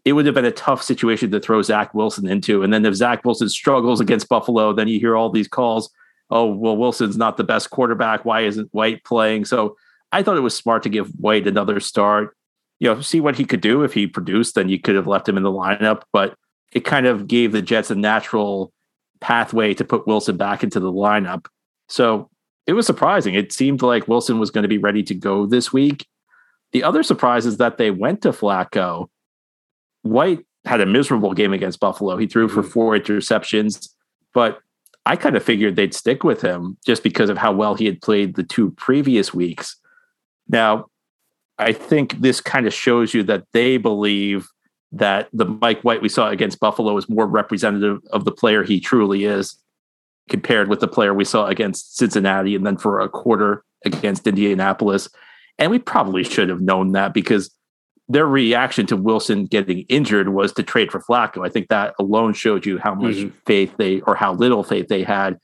it 0.07 0.13
would 0.13 0.25
have 0.25 0.35
been 0.35 0.45
a 0.45 0.51
tough 0.51 0.81
situation 0.81 1.31
to 1.31 1.39
throw 1.41 1.61
Zach 1.61 1.93
Wilson 1.93 2.29
into. 2.29 2.63
And 2.63 2.71
then 2.71 2.85
if 2.85 2.93
Zach 2.93 3.25
Wilson 3.25 3.49
struggles 3.49 3.99
against 3.99 4.29
Buffalo, 4.29 4.71
then 4.71 4.87
you 4.87 5.01
hear 5.01 5.17
all 5.17 5.29
these 5.29 5.49
calls. 5.49 5.91
Oh, 6.29 6.45
well, 6.45 6.77
Wilson's 6.77 7.17
not 7.17 7.35
the 7.35 7.43
best 7.43 7.71
quarterback. 7.71 8.23
Why 8.23 8.45
isn't 8.45 8.73
White 8.73 9.03
playing? 9.03 9.43
So 9.43 9.75
I 10.13 10.23
thought 10.23 10.37
it 10.37 10.41
was 10.41 10.55
smart 10.55 10.83
to 10.83 10.89
give 10.89 11.09
White 11.19 11.45
another 11.45 11.81
start. 11.81 12.37
You 12.79 12.87
know, 12.87 13.01
see 13.01 13.19
what 13.19 13.35
he 13.35 13.43
could 13.43 13.59
do. 13.59 13.83
If 13.83 13.93
he 13.93 14.07
produced, 14.07 14.55
then 14.55 14.69
you 14.69 14.79
could 14.79 14.95
have 14.95 15.07
left 15.07 15.27
him 15.27 15.35
in 15.35 15.43
the 15.43 15.51
lineup. 15.51 16.03
But 16.13 16.35
it 16.71 16.85
kind 16.85 17.05
of 17.05 17.27
gave 17.27 17.51
the 17.51 17.61
Jets 17.61 17.91
a 17.91 17.95
natural 17.95 18.71
pathway 19.19 19.73
to 19.73 19.83
put 19.83 20.07
Wilson 20.07 20.37
back 20.37 20.63
into 20.63 20.79
the 20.79 20.91
lineup. 20.91 21.47
So 21.89 22.29
it 22.65 22.73
was 22.73 22.85
surprising. 22.85 23.35
It 23.35 23.51
seemed 23.51 23.81
like 23.81 24.07
Wilson 24.07 24.39
was 24.39 24.51
going 24.51 24.61
to 24.61 24.69
be 24.69 24.77
ready 24.77 25.03
to 25.03 25.13
go 25.13 25.45
this 25.45 25.73
week. 25.73 26.07
The 26.71 26.85
other 26.85 27.03
surprise 27.03 27.45
is 27.45 27.57
that 27.57 27.77
they 27.77 27.91
went 27.91 28.21
to 28.21 28.29
Flacco. 28.29 29.09
White 30.01 30.45
had 30.65 30.81
a 30.81 30.85
miserable 30.85 31.33
game 31.33 31.53
against 31.53 31.79
Buffalo. 31.79 32.17
He 32.17 32.27
threw 32.27 32.47
for 32.47 32.61
mm-hmm. 32.61 32.71
four 32.71 32.97
interceptions, 32.97 33.89
but 34.33 34.59
I 35.05 35.15
kind 35.15 35.37
of 35.37 35.43
figured 35.43 35.75
they'd 35.75 35.93
stick 35.93 36.23
with 36.23 36.41
him 36.41 36.77
just 36.85 37.01
because 37.03 37.29
of 37.29 37.37
how 37.37 37.53
well 37.53 37.75
he 37.75 37.85
had 37.85 38.01
played 38.01 38.35
the 38.35 38.43
two 38.43 38.71
previous 38.71 39.33
weeks. 39.33 39.77
Now, 40.49 40.87
I 41.57 41.71
think 41.73 42.19
this 42.19 42.41
kind 42.41 42.67
of 42.67 42.73
shows 42.73 43.13
you 43.13 43.23
that 43.23 43.45
they 43.53 43.77
believe 43.77 44.47
that 44.91 45.29
the 45.33 45.45
Mike 45.45 45.81
White 45.81 46.01
we 46.01 46.09
saw 46.09 46.29
against 46.29 46.59
Buffalo 46.59 46.95
is 46.97 47.09
more 47.09 47.25
representative 47.25 47.99
of 48.11 48.25
the 48.25 48.31
player 48.31 48.63
he 48.63 48.79
truly 48.79 49.25
is 49.25 49.57
compared 50.29 50.67
with 50.67 50.79
the 50.81 50.87
player 50.87 51.13
we 51.13 51.25
saw 51.25 51.47
against 51.47 51.97
Cincinnati 51.97 52.55
and 52.55 52.65
then 52.65 52.77
for 52.77 52.99
a 52.99 53.09
quarter 53.09 53.63
against 53.85 54.27
Indianapolis. 54.27 55.09
And 55.57 55.71
we 55.71 55.79
probably 55.79 56.23
should 56.23 56.49
have 56.49 56.61
known 56.61 56.91
that 56.91 57.13
because 57.13 57.49
their 58.09 58.25
reaction 58.25 58.85
to 58.87 58.97
Wilson 58.97 59.45
getting 59.45 59.79
injured 59.89 60.29
was 60.29 60.53
to 60.53 60.63
trade 60.63 60.91
for 60.91 61.01
Flacco. 61.01 61.45
I 61.45 61.49
think 61.49 61.67
that 61.67 61.93
alone 61.99 62.33
showed 62.33 62.65
you 62.65 62.77
how 62.77 62.95
much 62.95 63.15
mm-hmm. 63.15 63.37
faith 63.45 63.75
they 63.77 64.01
or 64.01 64.15
how 64.15 64.33
little 64.33 64.63
faith 64.63 64.87
they 64.87 65.03
had 65.03 65.37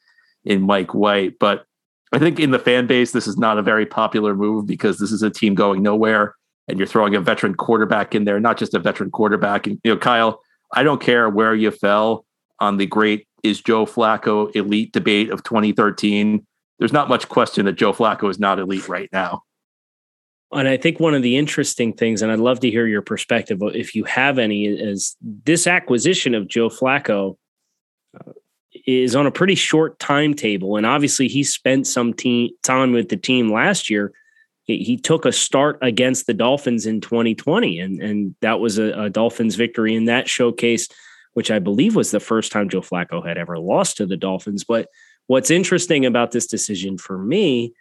in 0.45 0.61
Mike 0.61 0.93
White. 0.93 1.39
But 1.39 1.65
I 2.13 2.19
think 2.19 2.39
in 2.39 2.51
the 2.51 2.59
fan 2.59 2.87
base, 2.87 3.11
this 3.11 3.27
is 3.27 3.37
not 3.37 3.57
a 3.57 3.61
very 3.61 3.85
popular 3.85 4.33
move 4.35 4.65
because 4.65 4.99
this 4.99 5.11
is 5.11 5.23
a 5.23 5.29
team 5.29 5.55
going 5.55 5.81
nowhere 5.81 6.35
and 6.67 6.77
you're 6.77 6.87
throwing 6.87 7.15
a 7.15 7.21
veteran 7.21 7.55
quarterback 7.55 8.15
in 8.15 8.23
there, 8.23 8.39
not 8.39 8.57
just 8.57 8.73
a 8.73 8.79
veteran 8.79 9.11
quarterback. 9.11 9.67
And, 9.67 9.79
you 9.83 9.91
know, 9.91 9.97
Kyle, 9.97 10.39
I 10.73 10.83
don't 10.83 11.01
care 11.01 11.29
where 11.29 11.53
you 11.53 11.71
fell 11.71 12.25
on 12.59 12.77
the 12.77 12.85
great 12.85 13.27
is 13.43 13.61
Joe 13.61 13.85
Flacco 13.85 14.55
elite 14.55 14.93
debate 14.93 15.29
of 15.29 15.43
2013. 15.43 16.45
There's 16.79 16.93
not 16.93 17.09
much 17.09 17.27
question 17.27 17.65
that 17.65 17.73
Joe 17.73 17.91
Flacco 17.91 18.29
is 18.29 18.39
not 18.39 18.57
elite 18.57 18.87
right 18.87 19.09
now. 19.11 19.43
And 20.53 20.67
I 20.67 20.77
think 20.77 20.99
one 20.99 21.13
of 21.13 21.21
the 21.21 21.37
interesting 21.37 21.93
things, 21.93 22.21
and 22.21 22.31
I'd 22.31 22.39
love 22.39 22.59
to 22.61 22.69
hear 22.69 22.87
your 22.87 23.01
perspective 23.01 23.59
if 23.61 23.95
you 23.95 24.03
have 24.05 24.37
any, 24.37 24.65
is 24.65 25.15
this 25.21 25.67
acquisition 25.67 26.35
of 26.35 26.47
Joe 26.47 26.69
Flacco 26.69 27.37
uh, 28.19 28.31
is 28.85 29.15
on 29.15 29.25
a 29.25 29.31
pretty 29.31 29.55
short 29.55 29.99
timetable. 29.99 30.77
And 30.77 30.85
obviously, 30.85 31.27
he 31.27 31.43
spent 31.43 31.87
some 31.87 32.13
team, 32.13 32.51
time 32.63 32.91
with 32.91 33.09
the 33.09 33.17
team 33.17 33.51
last 33.51 33.89
year 33.89 34.13
he 34.65 34.97
took 34.97 35.25
a 35.25 35.31
start 35.31 35.77
against 35.81 36.25
the 36.25 36.33
Dolphins 36.33 36.85
in 36.85 37.01
2020, 37.01 37.79
and 37.79 38.01
and 38.01 38.35
that 38.41 38.59
was 38.61 38.77
a, 38.77 38.93
a, 38.93 39.09
Dolphins 39.09 39.55
victory 39.55 39.93
in 39.93 40.05
that 40.05 40.29
showcase, 40.29 40.87
which 41.33 41.51
I 41.51 41.59
believe 41.59 41.95
was 41.95 42.11
the 42.11 42.21
first 42.21 42.51
time 42.51 42.69
Joe 42.69 42.81
Flacco 42.81 43.25
had 43.25 43.37
ever 43.37 43.59
lost 43.59 43.97
to 43.97 44.05
the 44.05 44.15
Dolphins. 44.15 44.63
But 44.63 44.87
what's 45.27 45.51
interesting 45.51 46.05
about 46.05 46.31
this 46.31 46.47
decision 46.47 46.97
for 46.97 47.17
me 47.17 47.73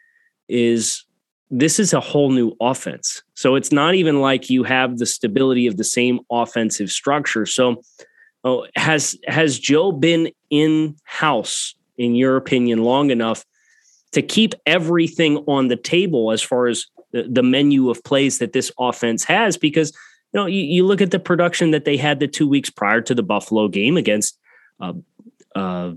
is 0.48 1.04
this 1.52 1.78
is 1.78 1.92
a 1.92 2.00
whole 2.00 2.30
new 2.30 2.56
offense. 2.60 3.22
So 3.34 3.56
it's 3.56 3.70
not 3.70 3.94
even 3.94 4.22
like 4.22 4.48
you 4.48 4.64
have 4.64 4.96
the 4.96 5.04
stability 5.04 5.66
of 5.66 5.76
the 5.76 5.84
same 5.84 6.20
offensive 6.30 6.90
structure. 6.90 7.44
So 7.44 7.82
oh, 8.42 8.66
has 8.74 9.18
has 9.28 9.58
Joe 9.58 9.92
been 9.92 10.30
in 10.48 10.96
house, 11.04 11.74
in 11.98 12.14
your 12.14 12.36
opinion, 12.36 12.82
long 12.82 13.10
enough 13.10 13.44
to 14.12 14.22
keep 14.22 14.54
everything 14.64 15.38
on 15.46 15.68
the 15.68 15.76
table 15.76 16.32
as 16.32 16.40
far 16.40 16.68
as 16.68 16.86
the, 17.12 17.24
the 17.28 17.42
menu 17.42 17.90
of 17.90 18.02
plays 18.02 18.38
that 18.38 18.54
this 18.54 18.72
offense 18.78 19.22
has 19.24 19.58
because 19.58 19.92
you 20.32 20.40
know 20.40 20.46
you, 20.46 20.62
you, 20.62 20.86
look 20.86 21.02
at 21.02 21.10
the 21.10 21.18
production 21.18 21.70
that 21.72 21.84
they 21.84 21.98
had 21.98 22.18
the 22.18 22.28
two 22.28 22.48
weeks 22.48 22.70
prior 22.70 23.02
to 23.02 23.14
the 23.14 23.22
buffalo 23.22 23.68
game 23.68 23.98
against 23.98 24.38
uh, 24.80 24.94
uh, 25.54 25.92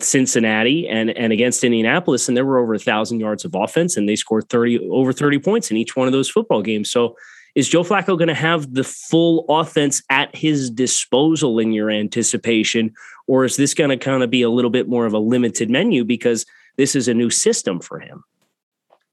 cincinnati 0.00 0.88
and, 0.88 1.10
and 1.10 1.32
against 1.32 1.64
indianapolis 1.64 2.28
and 2.28 2.36
there 2.36 2.44
were 2.44 2.58
over 2.58 2.74
a 2.74 2.78
thousand 2.78 3.20
yards 3.20 3.44
of 3.44 3.54
offense 3.54 3.96
and 3.96 4.08
they 4.08 4.16
scored 4.16 4.48
30 4.48 4.88
over 4.90 5.12
30 5.12 5.38
points 5.38 5.70
in 5.70 5.76
each 5.76 5.96
one 5.96 6.06
of 6.06 6.12
those 6.12 6.28
football 6.28 6.62
games 6.62 6.90
so 6.90 7.16
is 7.54 7.68
joe 7.68 7.82
flacco 7.82 8.18
going 8.18 8.28
to 8.28 8.34
have 8.34 8.74
the 8.74 8.84
full 8.84 9.44
offense 9.48 10.02
at 10.10 10.34
his 10.34 10.70
disposal 10.70 11.58
in 11.58 11.72
your 11.72 11.90
anticipation 11.90 12.92
or 13.26 13.44
is 13.44 13.56
this 13.56 13.74
going 13.74 13.90
to 13.90 13.96
kind 13.96 14.22
of 14.22 14.30
be 14.30 14.42
a 14.42 14.50
little 14.50 14.70
bit 14.70 14.88
more 14.88 15.06
of 15.06 15.14
a 15.14 15.18
limited 15.18 15.70
menu 15.70 16.04
because 16.04 16.44
this 16.78 16.94
is 16.94 17.08
a 17.08 17.14
new 17.14 17.28
system 17.28 17.80
for 17.80 18.00
him. 18.00 18.24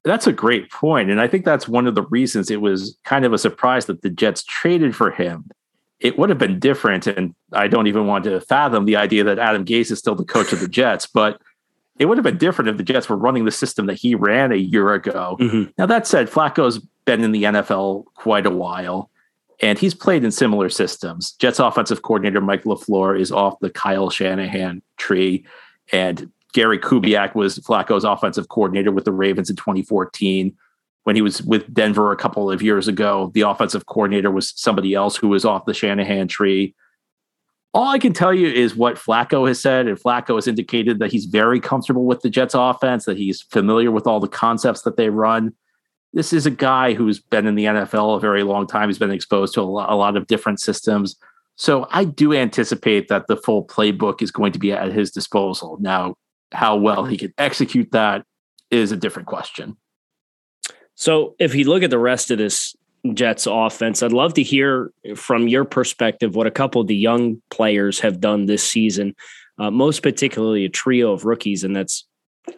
That's 0.04 0.28
a 0.28 0.32
great. 0.32 0.68
And 0.82 1.20
I 1.20 1.26
think 1.26 1.44
that's 1.44 1.68
one 1.68 1.88
of 1.88 1.96
the 1.96 2.04
reasons 2.04 2.48
it 2.48 2.60
was 2.60 2.96
kind 3.04 3.24
of 3.24 3.32
a 3.32 3.38
surprise 3.38 3.86
that 3.86 4.02
the 4.02 4.08
Jets 4.08 4.44
traded 4.44 4.94
for 4.94 5.10
him. 5.10 5.50
It 6.00 6.18
would 6.18 6.28
have 6.28 6.38
been 6.38 6.58
different. 6.58 7.06
And 7.06 7.34
I 7.52 7.68
don't 7.68 7.86
even 7.86 8.06
want 8.06 8.24
to 8.24 8.40
fathom 8.40 8.84
the 8.84 8.96
idea 8.96 9.24
that 9.24 9.38
Adam 9.38 9.64
Gase 9.64 9.90
is 9.90 9.98
still 9.98 10.14
the 10.14 10.24
coach 10.24 10.52
of 10.52 10.60
the 10.60 10.68
Jets, 10.68 11.06
but 11.06 11.40
it 11.98 12.06
would 12.06 12.18
have 12.18 12.24
been 12.24 12.38
different 12.38 12.68
if 12.68 12.76
the 12.76 12.82
Jets 12.82 13.08
were 13.08 13.16
running 13.16 13.44
the 13.44 13.50
system 13.50 13.86
that 13.86 13.94
he 13.94 14.14
ran 14.14 14.52
a 14.52 14.56
year 14.56 14.92
ago. 14.92 15.36
Mm-hmm. 15.40 15.70
Now, 15.78 15.86
that 15.86 16.06
said, 16.06 16.28
Flacco's 16.28 16.78
been 17.06 17.24
in 17.24 17.32
the 17.32 17.44
NFL 17.44 18.04
quite 18.14 18.44
a 18.46 18.50
while 18.50 19.10
and 19.60 19.78
he's 19.78 19.94
played 19.94 20.24
in 20.24 20.30
similar 20.30 20.68
systems. 20.68 21.32
Jets 21.32 21.58
offensive 21.58 22.02
coordinator 22.02 22.40
Mike 22.40 22.64
LaFleur 22.64 23.18
is 23.18 23.32
off 23.32 23.58
the 23.60 23.70
Kyle 23.70 24.10
Shanahan 24.10 24.82
tree. 24.98 25.46
And 25.92 26.30
Gary 26.52 26.78
Kubiak 26.78 27.34
was 27.34 27.58
Flacco's 27.60 28.04
offensive 28.04 28.48
coordinator 28.48 28.92
with 28.92 29.04
the 29.04 29.12
Ravens 29.12 29.48
in 29.48 29.56
2014. 29.56 30.54
When 31.06 31.14
he 31.14 31.22
was 31.22 31.40
with 31.40 31.72
Denver 31.72 32.10
a 32.10 32.16
couple 32.16 32.50
of 32.50 32.62
years 32.62 32.88
ago, 32.88 33.30
the 33.32 33.42
offensive 33.42 33.86
coordinator 33.86 34.28
was 34.28 34.52
somebody 34.56 34.92
else 34.92 35.14
who 35.16 35.28
was 35.28 35.44
off 35.44 35.64
the 35.64 35.72
Shanahan 35.72 36.26
tree. 36.26 36.74
All 37.72 37.86
I 37.86 38.00
can 38.00 38.12
tell 38.12 38.34
you 38.34 38.48
is 38.48 38.74
what 38.74 38.96
Flacco 38.96 39.46
has 39.46 39.60
said, 39.60 39.86
and 39.86 39.96
Flacco 39.96 40.34
has 40.34 40.48
indicated 40.48 40.98
that 40.98 41.12
he's 41.12 41.26
very 41.26 41.60
comfortable 41.60 42.06
with 42.06 42.22
the 42.22 42.28
Jets 42.28 42.54
offense, 42.56 43.04
that 43.04 43.16
he's 43.16 43.40
familiar 43.40 43.92
with 43.92 44.08
all 44.08 44.18
the 44.18 44.26
concepts 44.26 44.82
that 44.82 44.96
they 44.96 45.08
run. 45.08 45.52
This 46.12 46.32
is 46.32 46.44
a 46.44 46.50
guy 46.50 46.94
who's 46.94 47.20
been 47.20 47.46
in 47.46 47.54
the 47.54 47.66
NFL 47.66 48.16
a 48.16 48.18
very 48.18 48.42
long 48.42 48.66
time. 48.66 48.88
He's 48.88 48.98
been 48.98 49.12
exposed 49.12 49.54
to 49.54 49.60
a 49.60 49.62
lot, 49.62 50.16
of 50.16 50.26
different 50.26 50.58
systems. 50.58 51.14
So 51.54 51.86
I 51.92 52.02
do 52.02 52.34
anticipate 52.34 53.06
that 53.06 53.28
the 53.28 53.36
full 53.36 53.64
playbook 53.64 54.22
is 54.22 54.32
going 54.32 54.50
to 54.54 54.58
be 54.58 54.72
at 54.72 54.90
his 54.90 55.12
disposal. 55.12 55.78
Now, 55.80 56.16
how 56.50 56.74
well 56.74 57.04
he 57.04 57.16
can 57.16 57.32
execute 57.38 57.92
that 57.92 58.24
is 58.72 58.90
a 58.90 58.96
different 58.96 59.28
question. 59.28 59.76
So, 60.96 61.36
if 61.38 61.54
you 61.54 61.68
look 61.68 61.82
at 61.82 61.90
the 61.90 61.98
rest 61.98 62.30
of 62.30 62.38
this 62.38 62.74
Jets 63.12 63.46
offense, 63.46 64.02
I'd 64.02 64.12
love 64.12 64.34
to 64.34 64.42
hear 64.42 64.90
from 65.14 65.46
your 65.46 65.64
perspective 65.64 66.34
what 66.34 66.46
a 66.46 66.50
couple 66.50 66.80
of 66.80 66.86
the 66.86 66.96
young 66.96 67.40
players 67.50 68.00
have 68.00 68.20
done 68.20 68.46
this 68.46 68.68
season, 68.68 69.14
uh, 69.58 69.70
most 69.70 70.02
particularly 70.02 70.64
a 70.64 70.70
trio 70.70 71.12
of 71.12 71.24
rookies, 71.24 71.64
and 71.64 71.76
that's 71.76 72.06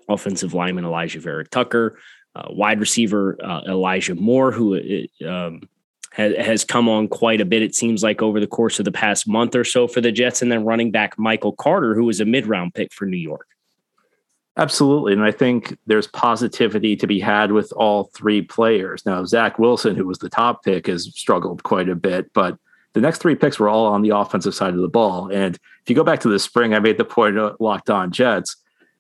offensive 0.09 0.55
lineman 0.55 0.85
Elijah 0.85 1.21
Vera-Tucker, 1.21 1.99
uh, 2.37 2.47
wide 2.51 2.79
receiver 2.79 3.37
uh, 3.43 3.63
Elijah 3.67 4.15
Moore, 4.15 4.53
who 4.53 4.77
uh, 4.77 5.29
um, 5.29 5.69
has, 6.13 6.37
has 6.37 6.65
come 6.65 6.89
on 6.89 7.09
quite 7.09 7.41
a 7.41 7.45
bit, 7.45 7.63
it 7.63 7.75
seems 7.75 8.03
like, 8.03 8.23
over 8.23 8.39
the 8.39 8.47
course 8.47 8.79
of 8.79 8.85
the 8.85 8.93
past 8.93 9.27
month 9.27 9.57
or 9.57 9.65
so 9.65 9.89
for 9.89 10.01
the 10.01 10.13
Jets, 10.13 10.43
and 10.43 10.53
then 10.53 10.65
running 10.65 10.93
back 10.93 11.19
Michael 11.19 11.53
Carter, 11.53 11.95
who 11.95 12.05
was 12.05 12.21
a 12.21 12.25
mid 12.25 12.47
round 12.47 12.73
pick 12.75 12.93
for 12.93 13.07
New 13.07 13.17
York. 13.17 13.49
Absolutely. 14.59 15.13
And 15.13 15.23
I 15.23 15.31
think 15.31 15.79
there's 15.87 16.09
positivity 16.09 16.97
to 16.97 17.07
be 17.07 17.21
had 17.21 17.53
with 17.53 17.73
all 17.77 18.11
three 18.13 18.43
players. 18.43 19.07
Now, 19.07 19.25
Zach 19.25 19.57
Wilson, 19.59 19.95
who 19.95 20.05
was 20.05 20.19
the 20.19 20.29
top 20.29 20.65
pick, 20.65 20.89
has 20.89 21.05
struggled 21.15 21.63
quite 21.63 21.89
a 21.89 21.95
bit, 21.95 22.33
but 22.33 22.59
the 22.93 23.01
next 23.01 23.19
three 23.19 23.37
picks 23.37 23.61
were 23.61 23.69
all 23.69 23.87
on 23.87 24.03
the 24.03 24.11
offensive 24.11 24.57
side 24.57 24.75
of 24.75 24.81
the 24.81 24.89
ball. 24.89 25.31
And 25.33 25.55
if 25.55 25.89
you 25.89 25.95
go 25.95 26.03
back 26.03 26.19
to 26.21 26.29
the 26.29 26.41
spring, 26.41 26.75
I 26.75 26.81
made 26.81 26.99
the 26.99 27.05
point 27.05 27.37
locked 27.61 27.89
on 27.89 28.11
Jets 28.11 28.57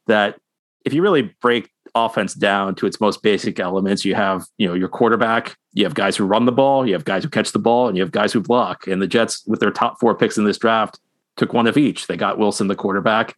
that 0.06 0.38
if 0.84 0.92
you 0.92 1.02
really 1.02 1.34
break 1.40 1.70
offense 1.92 2.34
down 2.34 2.76
to 2.76 2.86
its 2.86 3.00
most 3.00 3.22
basic 3.24 3.58
elements, 3.58 4.04
you 4.04 4.14
have, 4.14 4.44
you 4.58 4.68
know, 4.68 4.74
your 4.74 4.88
quarterback, 4.88 5.56
you 5.72 5.82
have 5.82 5.94
guys 5.94 6.16
who 6.16 6.24
run 6.24 6.44
the 6.44 6.52
ball, 6.52 6.86
you 6.86 6.92
have 6.92 7.04
guys 7.04 7.24
who 7.24 7.28
catch 7.28 7.50
the 7.50 7.58
ball, 7.58 7.88
and 7.88 7.96
you 7.96 8.02
have 8.02 8.12
guys 8.12 8.32
who 8.32 8.40
block. 8.40 8.86
And 8.86 9.02
the 9.02 9.08
Jets, 9.08 9.44
with 9.46 9.58
their 9.58 9.72
top 9.72 9.98
four 9.98 10.14
picks 10.14 10.38
in 10.38 10.44
this 10.44 10.58
draft, 10.58 11.00
took 11.36 11.52
one 11.52 11.66
of 11.66 11.76
each. 11.76 12.06
They 12.06 12.16
got 12.16 12.38
Wilson, 12.38 12.68
the 12.68 12.76
quarterback, 12.76 13.36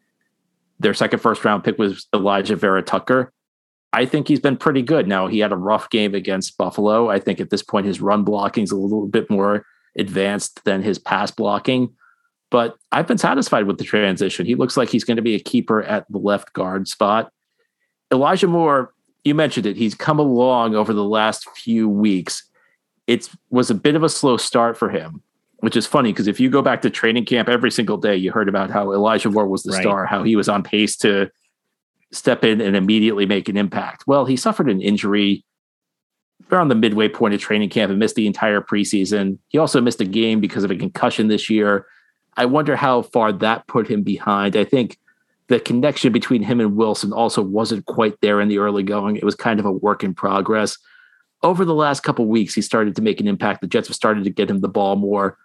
their 0.80 0.94
second 0.94 1.20
first 1.20 1.44
round 1.44 1.62
pick 1.62 1.78
was 1.78 2.08
Elijah 2.12 2.56
Vera-Tucker. 2.56 3.32
I 3.92 4.06
think 4.06 4.28
he's 4.28 4.40
been 4.40 4.56
pretty 4.56 4.82
good. 4.82 5.06
Now 5.06 5.26
he 5.26 5.40
had 5.40 5.52
a 5.52 5.56
rough 5.56 5.90
game 5.90 6.14
against 6.14 6.56
Buffalo. 6.56 7.10
I 7.10 7.18
think 7.18 7.40
at 7.40 7.50
this 7.50 7.62
point 7.62 7.86
his 7.86 8.00
run 8.00 8.24
blocking 8.24 8.64
is 8.64 8.70
a 8.70 8.76
little 8.76 9.06
bit 9.06 9.28
more 9.28 9.66
advanced 9.98 10.64
than 10.64 10.82
his 10.82 10.98
pass 10.98 11.30
blocking. 11.30 11.94
But 12.50 12.76
I've 12.90 13.06
been 13.06 13.18
satisfied 13.18 13.66
with 13.66 13.78
the 13.78 13.84
transition. 13.84 14.46
He 14.46 14.54
looks 14.54 14.76
like 14.76 14.88
he's 14.88 15.04
going 15.04 15.16
to 15.16 15.22
be 15.22 15.34
a 15.34 15.40
keeper 15.40 15.82
at 15.82 16.06
the 16.10 16.18
left 16.18 16.52
guard 16.52 16.88
spot. 16.88 17.30
Elijah 18.12 18.48
Moore, 18.48 18.92
you 19.22 19.34
mentioned 19.34 19.66
it. 19.66 19.76
He's 19.76 19.94
come 19.94 20.18
along 20.18 20.74
over 20.74 20.92
the 20.92 21.04
last 21.04 21.48
few 21.50 21.88
weeks. 21.88 22.48
It 23.06 23.28
was 23.50 23.70
a 23.70 23.74
bit 23.74 23.96
of 23.96 24.02
a 24.02 24.08
slow 24.08 24.36
start 24.36 24.76
for 24.76 24.88
him. 24.88 25.22
Which 25.60 25.76
is 25.76 25.86
funny 25.86 26.12
because 26.12 26.26
if 26.26 26.40
you 26.40 26.50
go 26.50 26.62
back 26.62 26.82
to 26.82 26.90
training 26.90 27.24
camp 27.24 27.48
every 27.48 27.70
single 27.70 27.96
day, 27.96 28.16
you 28.16 28.32
heard 28.32 28.48
about 28.48 28.70
how 28.70 28.92
Elijah 28.92 29.30
Moore 29.30 29.46
was 29.46 29.62
the 29.62 29.72
right. 29.72 29.82
star, 29.82 30.06
how 30.06 30.22
he 30.22 30.36
was 30.36 30.48
on 30.48 30.62
pace 30.62 30.96
to 30.98 31.30
step 32.12 32.44
in 32.44 32.60
and 32.60 32.76
immediately 32.76 33.26
make 33.26 33.48
an 33.48 33.56
impact. 33.56 34.04
Well, 34.06 34.24
he 34.24 34.36
suffered 34.36 34.68
an 34.68 34.80
injury 34.80 35.44
around 36.50 36.68
the 36.68 36.74
midway 36.74 37.08
point 37.08 37.34
of 37.34 37.40
training 37.40 37.68
camp 37.68 37.90
and 37.90 37.98
missed 37.98 38.16
the 38.16 38.26
entire 38.26 38.60
preseason. 38.60 39.38
He 39.48 39.58
also 39.58 39.80
missed 39.80 40.00
a 40.00 40.06
game 40.06 40.40
because 40.40 40.64
of 40.64 40.70
a 40.70 40.76
concussion 40.76 41.28
this 41.28 41.48
year. 41.48 41.86
I 42.36 42.46
wonder 42.46 42.74
how 42.74 43.02
far 43.02 43.32
that 43.32 43.66
put 43.66 43.88
him 43.88 44.02
behind. 44.02 44.56
I 44.56 44.64
think 44.64 44.98
the 45.48 45.60
connection 45.60 46.12
between 46.12 46.42
him 46.42 46.60
and 46.60 46.76
Wilson 46.76 47.12
also 47.12 47.42
wasn't 47.42 47.86
quite 47.86 48.20
there 48.22 48.40
in 48.40 48.48
the 48.48 48.58
early 48.58 48.82
going. 48.82 49.16
It 49.16 49.24
was 49.24 49.34
kind 49.34 49.60
of 49.60 49.66
a 49.66 49.72
work 49.72 50.02
in 50.02 50.14
progress. 50.14 50.78
Over 51.42 51.64
the 51.64 51.74
last 51.74 52.00
couple 52.00 52.26
weeks, 52.26 52.54
he 52.54 52.62
started 52.62 52.96
to 52.96 53.02
make 53.02 53.20
an 53.20 53.26
impact. 53.26 53.60
The 53.60 53.66
Jets 53.66 53.88
have 53.88 53.96
started 53.96 54.24
to 54.24 54.30
get 54.30 54.50
him 54.50 54.60
the 54.60 54.68
ball 54.68 54.96
more. 54.96 55.38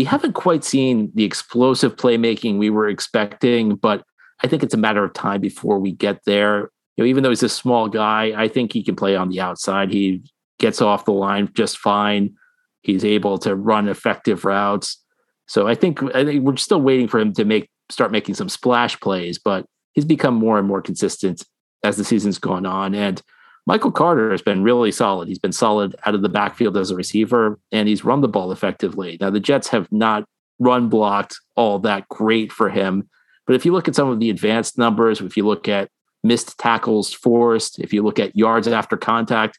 We 0.00 0.04
haven't 0.04 0.32
quite 0.32 0.64
seen 0.64 1.12
the 1.14 1.24
explosive 1.24 1.96
playmaking 1.96 2.56
we 2.56 2.70
were 2.70 2.88
expecting, 2.88 3.74
but 3.74 4.02
I 4.42 4.46
think 4.46 4.62
it's 4.62 4.72
a 4.72 4.78
matter 4.78 5.04
of 5.04 5.12
time 5.12 5.42
before 5.42 5.78
we 5.78 5.92
get 5.92 6.24
there. 6.24 6.70
You 6.96 7.04
know, 7.04 7.06
even 7.06 7.22
though 7.22 7.28
he's 7.28 7.42
a 7.42 7.50
small 7.50 7.86
guy, 7.86 8.32
I 8.34 8.48
think 8.48 8.72
he 8.72 8.82
can 8.82 8.96
play 8.96 9.14
on 9.14 9.28
the 9.28 9.42
outside. 9.42 9.92
He 9.92 10.22
gets 10.58 10.80
off 10.80 11.04
the 11.04 11.12
line 11.12 11.50
just 11.52 11.76
fine. 11.76 12.34
He's 12.80 13.04
able 13.04 13.36
to 13.40 13.54
run 13.54 13.88
effective 13.88 14.46
routes. 14.46 15.04
So 15.48 15.68
I 15.68 15.74
think 15.74 16.02
I 16.14 16.24
think 16.24 16.44
we're 16.44 16.56
still 16.56 16.80
waiting 16.80 17.06
for 17.06 17.20
him 17.20 17.34
to 17.34 17.44
make 17.44 17.68
start 17.90 18.10
making 18.10 18.36
some 18.36 18.48
splash 18.48 18.98
plays, 19.00 19.38
but 19.38 19.66
he's 19.92 20.06
become 20.06 20.34
more 20.34 20.58
and 20.58 20.66
more 20.66 20.80
consistent 20.80 21.44
as 21.84 21.98
the 21.98 22.04
season's 22.04 22.38
gone 22.38 22.64
on. 22.64 22.94
And 22.94 23.20
Michael 23.66 23.92
Carter 23.92 24.30
has 24.30 24.42
been 24.42 24.62
really 24.62 24.90
solid. 24.90 25.28
He's 25.28 25.38
been 25.38 25.52
solid 25.52 25.94
out 26.04 26.14
of 26.14 26.22
the 26.22 26.28
backfield 26.28 26.76
as 26.76 26.90
a 26.90 26.96
receiver, 26.96 27.58
and 27.72 27.88
he's 27.88 28.04
run 28.04 28.20
the 28.20 28.28
ball 28.28 28.52
effectively. 28.52 29.16
Now 29.20 29.30
the 29.30 29.40
Jets 29.40 29.68
have 29.68 29.90
not 29.92 30.24
run 30.58 30.88
blocked 30.88 31.38
all 31.56 31.78
that 31.80 32.08
great 32.08 32.52
for 32.52 32.68
him, 32.68 33.08
but 33.46 33.56
if 33.56 33.64
you 33.64 33.72
look 33.72 33.88
at 33.88 33.94
some 33.94 34.08
of 34.08 34.20
the 34.20 34.30
advanced 34.30 34.78
numbers, 34.78 35.20
if 35.20 35.36
you 35.36 35.46
look 35.46 35.68
at 35.68 35.90
missed 36.22 36.58
tackles 36.58 37.12
forced, 37.12 37.78
if 37.78 37.92
you 37.92 38.02
look 38.02 38.18
at 38.18 38.36
yards 38.36 38.68
after 38.68 38.96
contact, 38.96 39.58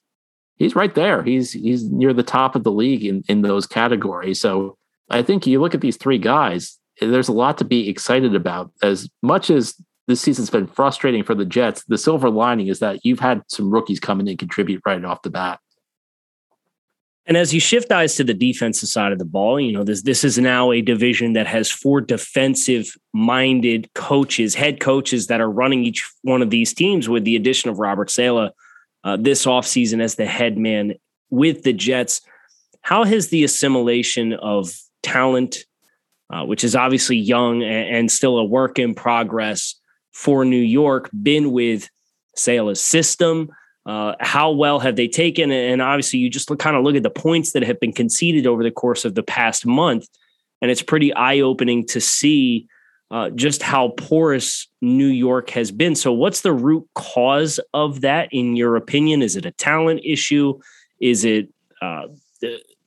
he's 0.58 0.76
right 0.76 0.94
there. 0.96 1.24
He's 1.24 1.52
he's 1.52 1.90
near 1.90 2.14
the 2.14 2.24
top 2.24 2.56
of 2.56 2.64
the 2.64 2.72
league 2.72 3.04
in, 3.04 3.24
in 3.28 3.42
those 3.42 3.66
categories. 3.68 4.40
So 4.40 4.78
I 5.10 5.24
think 5.24 5.46
you 5.46 5.60
look 5.60 5.76
at 5.76 5.82
these 5.82 5.98
three 5.98 6.20
guys, 6.20 6.78
there's 7.00 7.28
a 7.28 7.34
lot 7.34 7.58
to 7.58 7.66
be 7.66 7.90
excited 7.90 8.36
about. 8.36 8.72
As 8.82 9.10
much 9.22 9.50
as 9.50 9.76
this 10.12 10.22
season's 10.22 10.50
been 10.50 10.68
frustrating 10.68 11.24
for 11.24 11.34
the 11.34 11.46
Jets, 11.46 11.86
the 11.86 11.98
silver 11.98 12.30
lining 12.30 12.68
is 12.68 12.80
that 12.80 13.00
you've 13.06 13.22
had 13.22 13.42
some 13.48 13.72
rookies 13.72 14.00
come 14.00 14.20
in 14.20 14.28
and 14.28 14.38
contribute 14.38 14.82
right 14.86 15.04
off 15.04 15.22
the 15.22 15.30
bat. 15.30 15.60
And 17.26 17.38
as 17.38 17.54
you 17.54 17.62
shift 17.62 17.92
eyes 17.94 18.16
to 18.16 18.26
the 18.26 18.34
defensive 18.34 18.90
side 18.90 19.14
of 19.14 19.20
the 19.20 19.26
ball, 19.26 19.60
you 19.60 19.72
know, 19.72 19.86
this 19.86 20.02
this 20.02 20.24
is 20.26 20.38
now 20.38 20.72
a 20.72 20.82
division 20.82 21.34
that 21.34 21.48
has 21.48 21.72
four 21.72 22.02
defensive 22.02 22.94
minded 23.14 23.90
coaches, 23.94 24.56
head 24.56 24.82
coaches 24.82 25.28
that 25.28 25.40
are 25.40 25.50
running 25.50 25.86
each 25.86 26.10
one 26.24 26.42
of 26.42 26.50
these 26.50 26.74
teams 26.74 27.08
with 27.08 27.24
the 27.24 27.38
addition 27.38 27.70
of 27.70 27.80
Robert 27.80 28.10
Saleh 28.10 28.52
uh, 29.04 29.18
this 29.18 29.46
offseason 29.46 30.02
as 30.02 30.16
the 30.16 30.26
head 30.26 30.58
man 30.58 30.94
with 31.30 31.64
the 31.64 31.74
Jets. 31.74 32.22
How 32.82 33.06
has 33.06 33.30
the 33.30 33.46
assimilation 33.46 34.34
of 34.34 34.74
talent, 35.04 35.66
uh, 36.34 36.44
which 36.44 36.66
is 36.66 36.76
obviously 36.76 37.18
young 37.18 37.64
and, 37.64 37.96
and 37.96 38.12
still 38.12 38.40
a 38.40 38.44
work 38.44 38.78
in 38.78 38.94
progress 38.94 39.76
for 40.12 40.46
New 40.46 40.62
York, 40.62 41.10
been 41.22 41.52
with 41.52 41.90
Saleh's 42.36 42.82
system? 42.82 43.52
Uh, 43.86 44.14
how 44.20 44.52
well 44.52 44.80
have 44.80 44.96
they 44.96 45.08
taken? 45.08 45.52
And 45.52 45.82
obviously, 45.82 46.20
you 46.20 46.30
just 46.30 46.50
look, 46.50 46.60
kind 46.60 46.76
of 46.76 46.84
look 46.84 46.96
at 46.96 47.04
the 47.04 47.10
points 47.10 47.54
that 47.54 47.64
have 47.64 47.80
been 47.80 47.94
conceded 47.94 48.46
over 48.46 48.64
the 48.64 48.72
course 48.72 49.06
of 49.06 49.16
the 49.16 49.24
past 49.24 49.66
month, 49.66 50.08
and 50.62 50.70
it's 50.70 50.84
pretty 50.84 51.14
eye 51.14 51.40
opening 51.40 51.86
to 51.88 52.00
see 52.00 52.68
uh, 53.10 53.30
just 53.32 53.62
how 53.62 53.90
porous 53.90 54.68
New 54.82 55.08
York 55.08 55.50
has 55.50 55.72
been. 55.72 55.96
So, 55.96 56.14
what's 56.14 56.42
the 56.42 56.54
root 56.54 56.88
cause 56.94 57.60
of 57.74 58.02
that, 58.02 58.30
in 58.32 58.56
your 58.56 58.76
opinion? 58.76 59.22
Is 59.22 59.36
it 59.36 59.46
a 59.46 59.52
talent 59.52 60.02
issue? 60.04 60.60
Is 61.00 61.26
it 61.26 61.50
uh, 61.82 62.08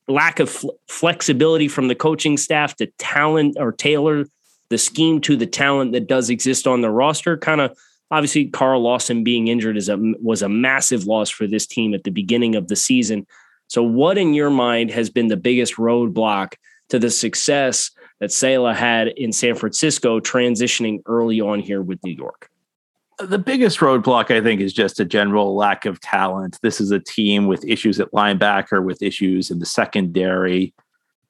lack 0.08 0.40
of 0.40 0.48
fl- 0.48 0.70
flexibility 0.88 1.68
from 1.68 1.88
the 1.88 1.94
coaching 1.94 2.36
staff 2.36 2.76
to 2.76 2.86
talent 2.98 3.56
or 3.58 3.72
tailor 3.72 4.26
the 4.74 4.78
scheme 4.78 5.20
to 5.20 5.36
the 5.36 5.46
talent 5.46 5.92
that 5.92 6.08
does 6.08 6.30
exist 6.30 6.66
on 6.66 6.80
the 6.80 6.90
roster? 6.90 7.36
Kind 7.36 7.60
of 7.60 7.78
Obviously, 8.10 8.46
Carl 8.46 8.80
Lawson 8.80 9.24
being 9.24 9.48
injured 9.48 9.76
is 9.76 9.88
a 9.88 9.96
was 10.20 10.42
a 10.42 10.48
massive 10.48 11.06
loss 11.06 11.30
for 11.30 11.46
this 11.46 11.64
team 11.66 11.94
at 11.94 12.04
the 12.04 12.10
beginning 12.10 12.54
of 12.54 12.68
the 12.68 12.76
season. 12.76 13.24
So, 13.68 13.82
what 13.82 14.18
in 14.18 14.34
your 14.34 14.50
mind 14.50 14.90
has 14.90 15.10
been 15.10 15.28
the 15.28 15.36
biggest 15.36 15.76
roadblock 15.76 16.54
to 16.90 16.98
the 16.98 17.10
success 17.10 17.90
that 18.20 18.30
Saleh 18.30 18.76
had 18.76 19.08
in 19.08 19.32
San 19.32 19.54
Francisco, 19.54 20.20
transitioning 20.20 21.00
early 21.06 21.40
on 21.40 21.60
here 21.60 21.82
with 21.82 22.02
New 22.04 22.12
York? 22.12 22.50
The 23.20 23.38
biggest 23.38 23.78
roadblock, 23.78 24.30
I 24.30 24.40
think, 24.42 24.60
is 24.60 24.72
just 24.72 25.00
a 25.00 25.04
general 25.04 25.54
lack 25.56 25.86
of 25.86 26.00
talent. 26.00 26.58
This 26.62 26.80
is 26.80 26.90
a 26.90 27.00
team 27.00 27.46
with 27.46 27.64
issues 27.64 28.00
at 28.00 28.12
linebacker, 28.12 28.84
with 28.84 29.02
issues 29.02 29.50
in 29.50 29.60
the 29.60 29.66
secondary. 29.66 30.74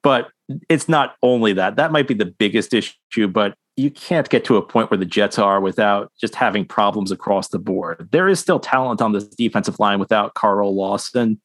But 0.01 0.27
it's 0.69 0.87
not 0.87 1.15
only 1.23 1.53
that. 1.53 1.75
That 1.75 1.91
might 1.91 2.07
be 2.07 2.13
the 2.13 2.25
biggest 2.25 2.73
issue, 2.73 3.27
but 3.27 3.55
you 3.77 3.91
can't 3.91 4.29
get 4.29 4.45
to 4.45 4.57
a 4.57 4.61
point 4.61 4.89
where 4.89 4.97
the 4.97 5.05
Jets 5.05 5.37
are 5.37 5.59
without 5.59 6.11
just 6.19 6.35
having 6.35 6.65
problems 6.65 7.11
across 7.11 7.49
the 7.49 7.59
board. 7.59 8.07
There 8.11 8.29
is 8.29 8.39
still 8.39 8.59
talent 8.59 9.01
on 9.01 9.11
this 9.11 9.27
defensive 9.27 9.79
line 9.79 9.99
without 9.99 10.33
Carl 10.33 10.73
Lawson. 10.73 11.41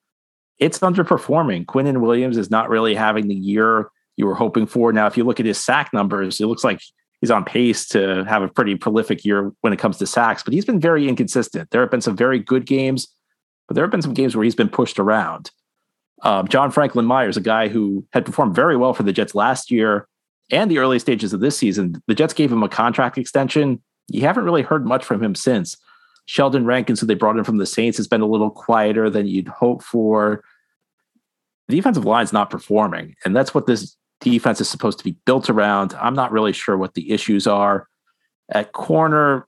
It's 0.59 0.79
underperforming. 0.79 1.65
Quinnen 1.65 2.01
Williams 2.01 2.37
is 2.37 2.51
not 2.51 2.69
really 2.69 2.95
having 2.95 3.29
the 3.29 3.35
year 3.35 3.91
you 4.17 4.27
were 4.27 4.35
hoping 4.35 4.67
for. 4.67 4.93
Now, 4.93 5.07
if 5.07 5.17
you 5.17 5.25
look 5.25 5.41
at 5.41 5.47
his 5.47 5.59
sack 5.59 5.93
numbers, 5.93 6.41
it 6.41 6.47
looks 6.47 6.63
like 6.63 6.81
he's 7.21 7.31
on 7.31 7.45
pace 7.45 7.87
to 7.89 8.25
have 8.25 8.43
a 8.43 8.49
pretty 8.49 8.75
prolific 8.75 9.25
year 9.25 9.53
when 9.63 9.73
it 9.73 9.79
comes 9.79 9.99
to 9.99 10.07
sacks, 10.07 10.43
but 10.43 10.53
he's 10.53 10.65
been 10.65 10.81
very 10.81 11.09
inconsistent. 11.09 11.71
There 11.71 11.81
have 11.81 11.91
been 11.91 12.01
some 12.01 12.17
very 12.17 12.39
good 12.39 12.67
games, 12.67 13.09
but 13.67 13.75
there 13.75 13.85
have 13.85 13.91
been 13.91 14.03
some 14.03 14.15
games 14.15 14.37
where 14.37 14.45
he's 14.45 14.55
been 14.55 14.69
pushed 14.69 14.99
around. 14.99 15.51
Um, 16.22 16.48
John 16.48 16.70
Franklin 16.70 17.06
Myers, 17.06 17.37
a 17.37 17.40
guy 17.40 17.68
who 17.68 18.06
had 18.12 18.26
performed 18.26 18.54
very 18.54 18.76
well 18.76 18.92
for 18.92 19.02
the 19.02 19.12
Jets 19.12 19.35
last 19.35 19.70
year, 19.70 20.06
and 20.50 20.70
the 20.70 20.78
early 20.78 20.98
stages 20.98 21.33
of 21.33 21.40
this 21.40 21.56
season, 21.56 22.02
the 22.06 22.14
Jets 22.14 22.35
gave 22.35 22.52
him 22.52 22.62
a 22.62 22.68
contract 22.68 23.16
extension. 23.16 23.83
You 24.09 24.22
haven't 24.22 24.44
really 24.44 24.62
heard 24.62 24.87
much 24.87 25.04
from 25.04 25.22
him 25.22 25.35
since. 25.35 25.76
Sheldon 26.26 26.66
Rankins, 26.66 27.00
who 27.00 27.06
they 27.06 27.14
brought 27.14 27.38
in 27.38 27.44
from 27.44 27.59
the 27.59 27.66
Saints, 27.66 27.96
has 27.96 28.09
been 28.09 28.20
a 28.20 28.26
little 28.26 28.50
quieter 28.50 29.09
than 29.11 29.26
you'd 29.26 29.48
hope 29.48 29.83
for. 29.83 30.44
The 31.68 31.76
defensive 31.76 32.04
line's 32.04 32.33
not 32.33 32.50
performing, 32.50 33.14
and 33.24 33.35
that's 33.35 33.54
what 33.54 33.66
this 33.66 33.96
defense 34.20 34.61
is 34.61 34.68
supposed 34.68 34.98
to 34.98 35.04
be 35.04 35.16
built 35.24 35.48
around. 35.48 35.94
I'm 35.94 36.14
not 36.14 36.33
really 36.33 36.52
sure 36.52 36.76
what 36.76 36.94
the 36.94 37.11
issues 37.11 37.46
are. 37.46 37.88
At 38.52 38.72
corner, 38.72 39.46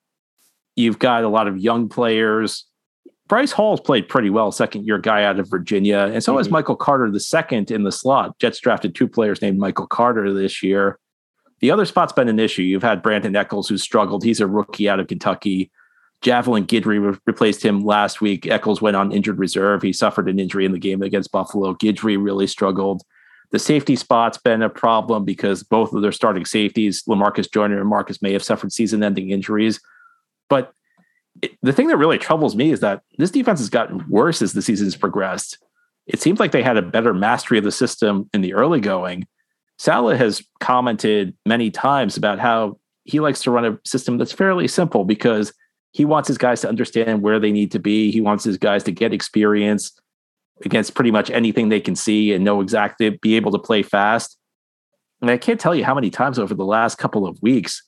you've 0.77 0.99
got 0.99 1.25
a 1.25 1.29
lot 1.29 1.49
of 1.49 1.59
young 1.59 1.89
players. 1.89 2.65
Bryce 3.33 3.53
Hall's 3.53 3.81
played 3.81 4.11
pretty 4.11 4.29
well, 4.29 4.53
second 4.53 4.87
year 4.87 4.99
guy 4.99 5.25
out 5.25 5.41
of 5.41 5.49
Virginia. 5.49 6.01
And 6.01 6.23
so 6.23 6.33
mm-hmm. 6.33 6.41
has 6.41 6.51
Michael 6.51 6.77
Carter, 6.77 7.11
the 7.11 7.19
second 7.19 7.71
in 7.71 7.83
the 7.83 7.91
slot. 7.91 8.39
Jets 8.39 8.61
drafted 8.61 8.95
two 8.95 9.09
players 9.09 9.41
named 9.41 9.59
Michael 9.59 9.87
Carter 9.87 10.35
this 10.35 10.63
year. 10.63 10.99
The 11.61 11.71
other 11.71 11.87
spot's 11.87 12.13
been 12.13 12.29
an 12.29 12.39
issue. 12.39 12.61
You've 12.61 12.83
had 12.83 13.01
Brandon 13.01 13.35
Echols, 13.35 13.71
who's 13.71 13.83
struggled. 13.83 14.23
He's 14.23 14.41
a 14.41 14.47
rookie 14.47 14.87
out 14.87 15.01
of 15.01 15.07
Kentucky. 15.07 15.71
Javelin 16.21 16.67
Guidry 16.67 17.03
re- 17.03 17.19
replaced 17.25 17.65
him 17.65 17.87
last 17.87 18.21
week. 18.21 18.47
Echols 18.47 18.83
went 18.83 18.97
on 18.97 19.13
injured 19.13 19.39
reserve. 19.39 19.81
He 19.81 19.95
suffered 19.95 20.29
an 20.29 20.39
injury 20.39 20.67
in 20.67 20.73
the 20.73 20.79
game 20.79 21.01
against 21.01 21.33
Buffalo. 21.33 21.73
Guidry 21.73 22.23
really 22.23 22.47
struggled. 22.47 23.01
The 23.51 23.59
safety 23.59 23.97
spot's 23.97 24.37
been 24.37 24.61
a 24.61 24.69
problem 24.69 25.25
because 25.25 25.63
both 25.63 25.95
of 25.95 26.03
their 26.03 26.13
starting 26.13 26.45
safeties, 26.45 27.03
Lamarcus 27.05 27.51
Joyner 27.51 27.81
and 27.81 27.89
Marcus 27.89 28.21
Maye, 28.21 28.35
have 28.35 28.45
suffered 28.45 28.75
season 28.75 29.03
ending 29.03 29.31
injuries. 29.31 29.81
But 30.51 30.75
it, 31.41 31.53
the 31.63 31.73
thing 31.73 31.87
that 31.89 31.97
really 31.97 32.19
troubles 32.19 32.55
me 32.55 32.71
is 32.71 32.81
that 32.81 33.03
this 33.19 33.31
defense 33.31 33.61
has 33.61 33.71
gotten 33.71 34.05
worse 34.09 34.43
as 34.43 34.53
the 34.53 34.63
season 34.63 34.87
has 34.87 34.97
progressed. 34.97 35.59
It 36.07 36.21
seems 36.21 36.41
like 36.41 36.53
they 36.53 36.63
had 36.63 36.77
a 36.77 36.83
better 36.83 37.15
mastery 37.15 37.59
of 37.59 37.65
the 37.65 37.73
system 37.73 38.29
in 38.35 38.41
the 38.41 38.55
early 38.55 38.81
going. 38.81 39.27
Saleh 39.79 40.19
has 40.19 40.45
commented 40.61 41.35
many 41.47 41.71
times 41.71 42.17
about 42.17 42.39
how 42.39 42.79
he 43.05 43.21
likes 43.21 43.43
to 43.43 43.51
run 43.51 43.65
a 43.65 43.79
system 43.85 44.19
that's 44.19 44.33
fairly 44.33 44.69
simple 44.69 45.05
because 45.05 45.53
he 45.93 46.05
wants 46.05 46.29
his 46.29 46.39
guys 46.39 46.61
to 46.63 46.69
understand 46.69 47.23
where 47.23 47.39
they 47.39 47.53
need 47.53 47.71
to 47.73 47.79
be. 47.79 48.11
He 48.11 48.21
wants 48.21 48.45
his 48.45 48.59
guys 48.59 48.85
to 48.85 48.93
get 48.93 49.13
experience 49.13 49.93
against 50.65 50.95
pretty 50.95 51.11
much 51.11 51.31
anything 51.31 51.69
they 51.69 51.81
can 51.81 51.97
see 51.97 52.33
and 52.33 52.45
know 52.45 52.61
exactly, 52.61 53.11
be 53.11 53.37
able 53.37 53.53
to 53.53 53.59
play 53.59 53.83
fast. 53.83 54.39
And 55.21 55.31
I 55.31 55.37
can't 55.37 55.61
tell 55.61 55.75
you 55.75 55.85
how 55.85 55.95
many 55.95 56.11
times 56.11 56.39
over 56.39 56.55
the 56.55 56.65
last 56.65 56.99
couple 56.99 57.27
of 57.27 57.41
weeks 57.43 57.83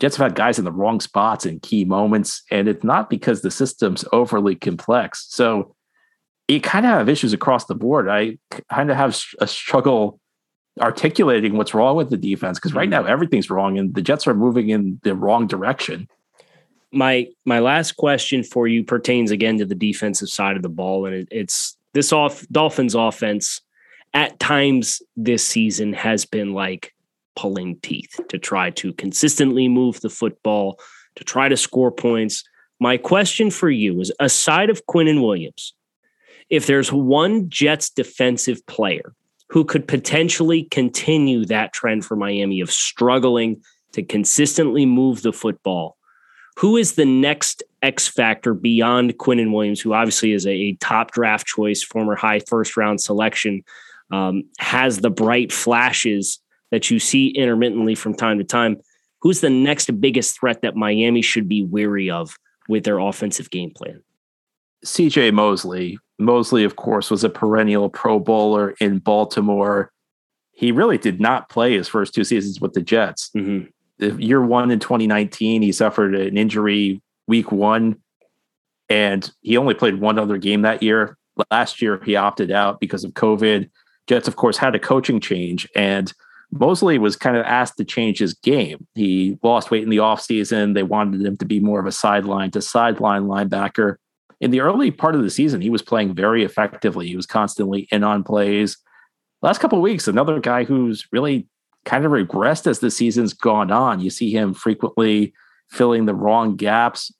Jets 0.00 0.16
have 0.16 0.26
had 0.26 0.34
guys 0.34 0.58
in 0.58 0.64
the 0.64 0.72
wrong 0.72 1.00
spots 1.00 1.46
in 1.46 1.60
key 1.60 1.84
moments, 1.84 2.42
and 2.50 2.68
it's 2.68 2.84
not 2.84 3.08
because 3.08 3.40
the 3.40 3.50
system's 3.50 4.04
overly 4.12 4.54
complex. 4.54 5.26
So 5.30 5.74
you 6.48 6.60
kind 6.60 6.84
of 6.84 6.92
have 6.92 7.08
issues 7.08 7.32
across 7.32 7.64
the 7.64 7.74
board. 7.74 8.08
I 8.08 8.38
kind 8.70 8.90
of 8.90 8.96
have 8.96 9.18
a 9.40 9.46
struggle 9.46 10.20
articulating 10.80 11.56
what's 11.56 11.72
wrong 11.72 11.96
with 11.96 12.10
the 12.10 12.16
defense 12.16 12.58
because 12.58 12.74
right 12.74 12.90
mm-hmm. 12.90 13.04
now 13.04 13.10
everything's 13.10 13.50
wrong, 13.50 13.78
and 13.78 13.94
the 13.94 14.02
Jets 14.02 14.26
are 14.26 14.34
moving 14.34 14.68
in 14.68 15.00
the 15.02 15.14
wrong 15.14 15.46
direction. 15.46 16.08
My 16.92 17.28
my 17.44 17.58
last 17.58 17.96
question 17.96 18.42
for 18.42 18.68
you 18.68 18.84
pertains 18.84 19.30
again 19.30 19.58
to 19.58 19.64
the 19.64 19.74
defensive 19.74 20.28
side 20.28 20.56
of 20.56 20.62
the 20.62 20.68
ball, 20.68 21.06
and 21.06 21.14
it, 21.14 21.28
it's 21.30 21.76
this 21.94 22.12
off 22.12 22.46
Dolphins 22.52 22.94
offense 22.94 23.62
at 24.12 24.38
times 24.38 25.02
this 25.16 25.46
season 25.46 25.92
has 25.92 26.24
been 26.24 26.52
like 26.52 26.94
pulling 27.36 27.78
teeth 27.80 28.20
to 28.28 28.38
try 28.38 28.70
to 28.70 28.92
consistently 28.94 29.68
move 29.68 30.00
the 30.00 30.10
football, 30.10 30.80
to 31.16 31.24
try 31.24 31.48
to 31.48 31.56
score 31.56 31.92
points. 31.92 32.42
My 32.80 32.96
question 32.96 33.50
for 33.50 33.70
you 33.70 34.00
is 34.00 34.12
aside 34.20 34.70
of 34.70 34.86
Quinnen 34.86 35.22
Williams, 35.22 35.74
if 36.50 36.66
there's 36.66 36.92
one 36.92 37.48
Jets 37.48 37.90
defensive 37.90 38.64
player 38.66 39.14
who 39.48 39.64
could 39.64 39.86
potentially 39.86 40.64
continue 40.64 41.44
that 41.44 41.72
trend 41.72 42.04
for 42.04 42.16
Miami 42.16 42.60
of 42.60 42.70
struggling 42.70 43.62
to 43.92 44.02
consistently 44.02 44.84
move 44.84 45.22
the 45.22 45.32
football, 45.32 45.96
who 46.56 46.76
is 46.76 46.94
the 46.94 47.04
next 47.04 47.62
X 47.82 48.08
factor 48.08 48.54
beyond 48.54 49.18
Quinnen 49.18 49.52
Williams, 49.52 49.80
who 49.80 49.92
obviously 49.92 50.32
is 50.32 50.46
a, 50.46 50.72
top 50.80 51.12
draft 51.12 51.46
choice, 51.46 51.82
former 51.82 52.16
high 52.16 52.40
first 52.40 52.76
round 52.76 53.00
selection, 53.00 53.62
um, 54.10 54.44
has 54.58 54.98
the 54.98 55.10
bright 55.10 55.52
flashes 55.52 56.40
that 56.70 56.90
you 56.90 56.98
see 56.98 57.28
intermittently 57.28 57.94
from 57.94 58.14
time 58.14 58.38
to 58.38 58.44
time? 58.44 58.76
Who's 59.20 59.40
the 59.40 59.50
next 59.50 60.00
biggest 60.00 60.38
threat 60.38 60.62
that 60.62 60.76
Miami 60.76 61.22
should 61.22 61.48
be 61.48 61.64
wary 61.64 62.10
of 62.10 62.36
with 62.68 62.84
their 62.84 62.98
offensive 62.98 63.50
game 63.50 63.70
plan? 63.70 64.02
CJ 64.84 65.32
Mosley. 65.32 65.98
Mosley, 66.18 66.64
of 66.64 66.76
course, 66.76 67.10
was 67.10 67.24
a 67.24 67.28
perennial 67.28 67.90
Pro 67.90 68.18
Bowler 68.18 68.74
in 68.80 68.98
Baltimore. 68.98 69.90
He 70.52 70.72
really 70.72 70.98
did 70.98 71.20
not 71.20 71.48
play 71.48 71.76
his 71.76 71.88
first 71.88 72.14
two 72.14 72.24
seasons 72.24 72.60
with 72.60 72.72
the 72.72 72.82
Jets. 72.82 73.30
Mm-hmm. 73.36 74.20
Year 74.20 74.42
one 74.42 74.70
in 74.70 74.78
2019, 74.78 75.62
he 75.62 75.72
suffered 75.72 76.14
an 76.14 76.36
injury 76.36 77.02
week 77.26 77.50
one, 77.50 77.96
and 78.88 79.30
he 79.42 79.56
only 79.56 79.74
played 79.74 80.00
one 80.00 80.18
other 80.18 80.38
game 80.38 80.62
that 80.62 80.82
year. 80.82 81.16
Last 81.50 81.82
year, 81.82 82.00
he 82.04 82.16
opted 82.16 82.50
out 82.50 82.80
because 82.80 83.04
of 83.04 83.12
COVID. 83.12 83.68
Jets, 84.06 84.28
of 84.28 84.36
course, 84.36 84.56
had 84.56 84.74
a 84.74 84.78
coaching 84.78 85.20
change, 85.20 85.68
and 85.74 86.12
Mosley 86.52 86.98
was 86.98 87.16
kind 87.16 87.36
of 87.36 87.44
asked 87.44 87.76
to 87.76 87.84
change 87.84 88.18
his 88.18 88.34
game. 88.34 88.86
He 88.94 89.38
lost 89.42 89.70
weight 89.70 89.82
in 89.82 89.90
the 89.90 89.96
offseason. 89.98 90.74
They 90.74 90.82
wanted 90.82 91.20
him 91.20 91.36
to 91.38 91.44
be 91.44 91.60
more 91.60 91.80
of 91.80 91.86
a 91.86 91.92
sideline 91.92 92.50
to 92.52 92.62
sideline 92.62 93.24
linebacker 93.24 93.96
in 94.40 94.50
the 94.50 94.60
early 94.60 94.90
part 94.90 95.14
of 95.14 95.22
the 95.22 95.30
season, 95.30 95.60
he 95.60 95.70
was 95.70 95.82
playing 95.82 96.14
very 96.14 96.44
effectively. 96.44 97.08
He 97.08 97.16
was 97.16 97.26
constantly 97.26 97.88
in 97.90 98.04
on 98.04 98.22
plays. 98.22 98.76
Last 99.42 99.58
couple 99.58 99.80
weeks, 99.80 100.08
another 100.08 100.40
guy 100.40 100.64
who's 100.64 101.06
really 101.12 101.48
kind 101.84 102.04
of 102.04 102.12
regressed 102.12 102.66
as 102.66 102.80
the 102.80 102.90
season's 102.90 103.32
gone 103.32 103.70
on. 103.70 104.00
You 104.00 104.10
see 104.10 104.30
him 104.30 104.52
frequently 104.52 105.32
filling 105.70 106.04
the 106.04 106.14
wrong 106.14 106.56
gaps. 106.56 107.12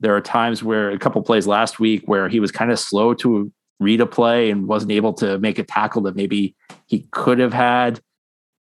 There 0.00 0.14
are 0.16 0.20
times 0.20 0.62
where 0.62 0.90
a 0.90 0.98
couple 0.98 1.22
plays 1.22 1.46
last 1.46 1.78
week 1.78 2.02
where 2.06 2.28
he 2.28 2.40
was 2.40 2.50
kind 2.50 2.70
of 2.70 2.78
slow 2.78 3.14
to 3.14 3.52
read 3.80 4.00
a 4.00 4.06
play 4.06 4.50
and 4.50 4.66
wasn't 4.66 4.92
able 4.92 5.12
to 5.14 5.38
make 5.38 5.58
a 5.58 5.64
tackle 5.64 6.02
that 6.02 6.16
maybe 6.16 6.54
he 6.86 7.06
could 7.12 7.38
have 7.38 7.52
had. 7.52 8.00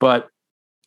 But 0.00 0.28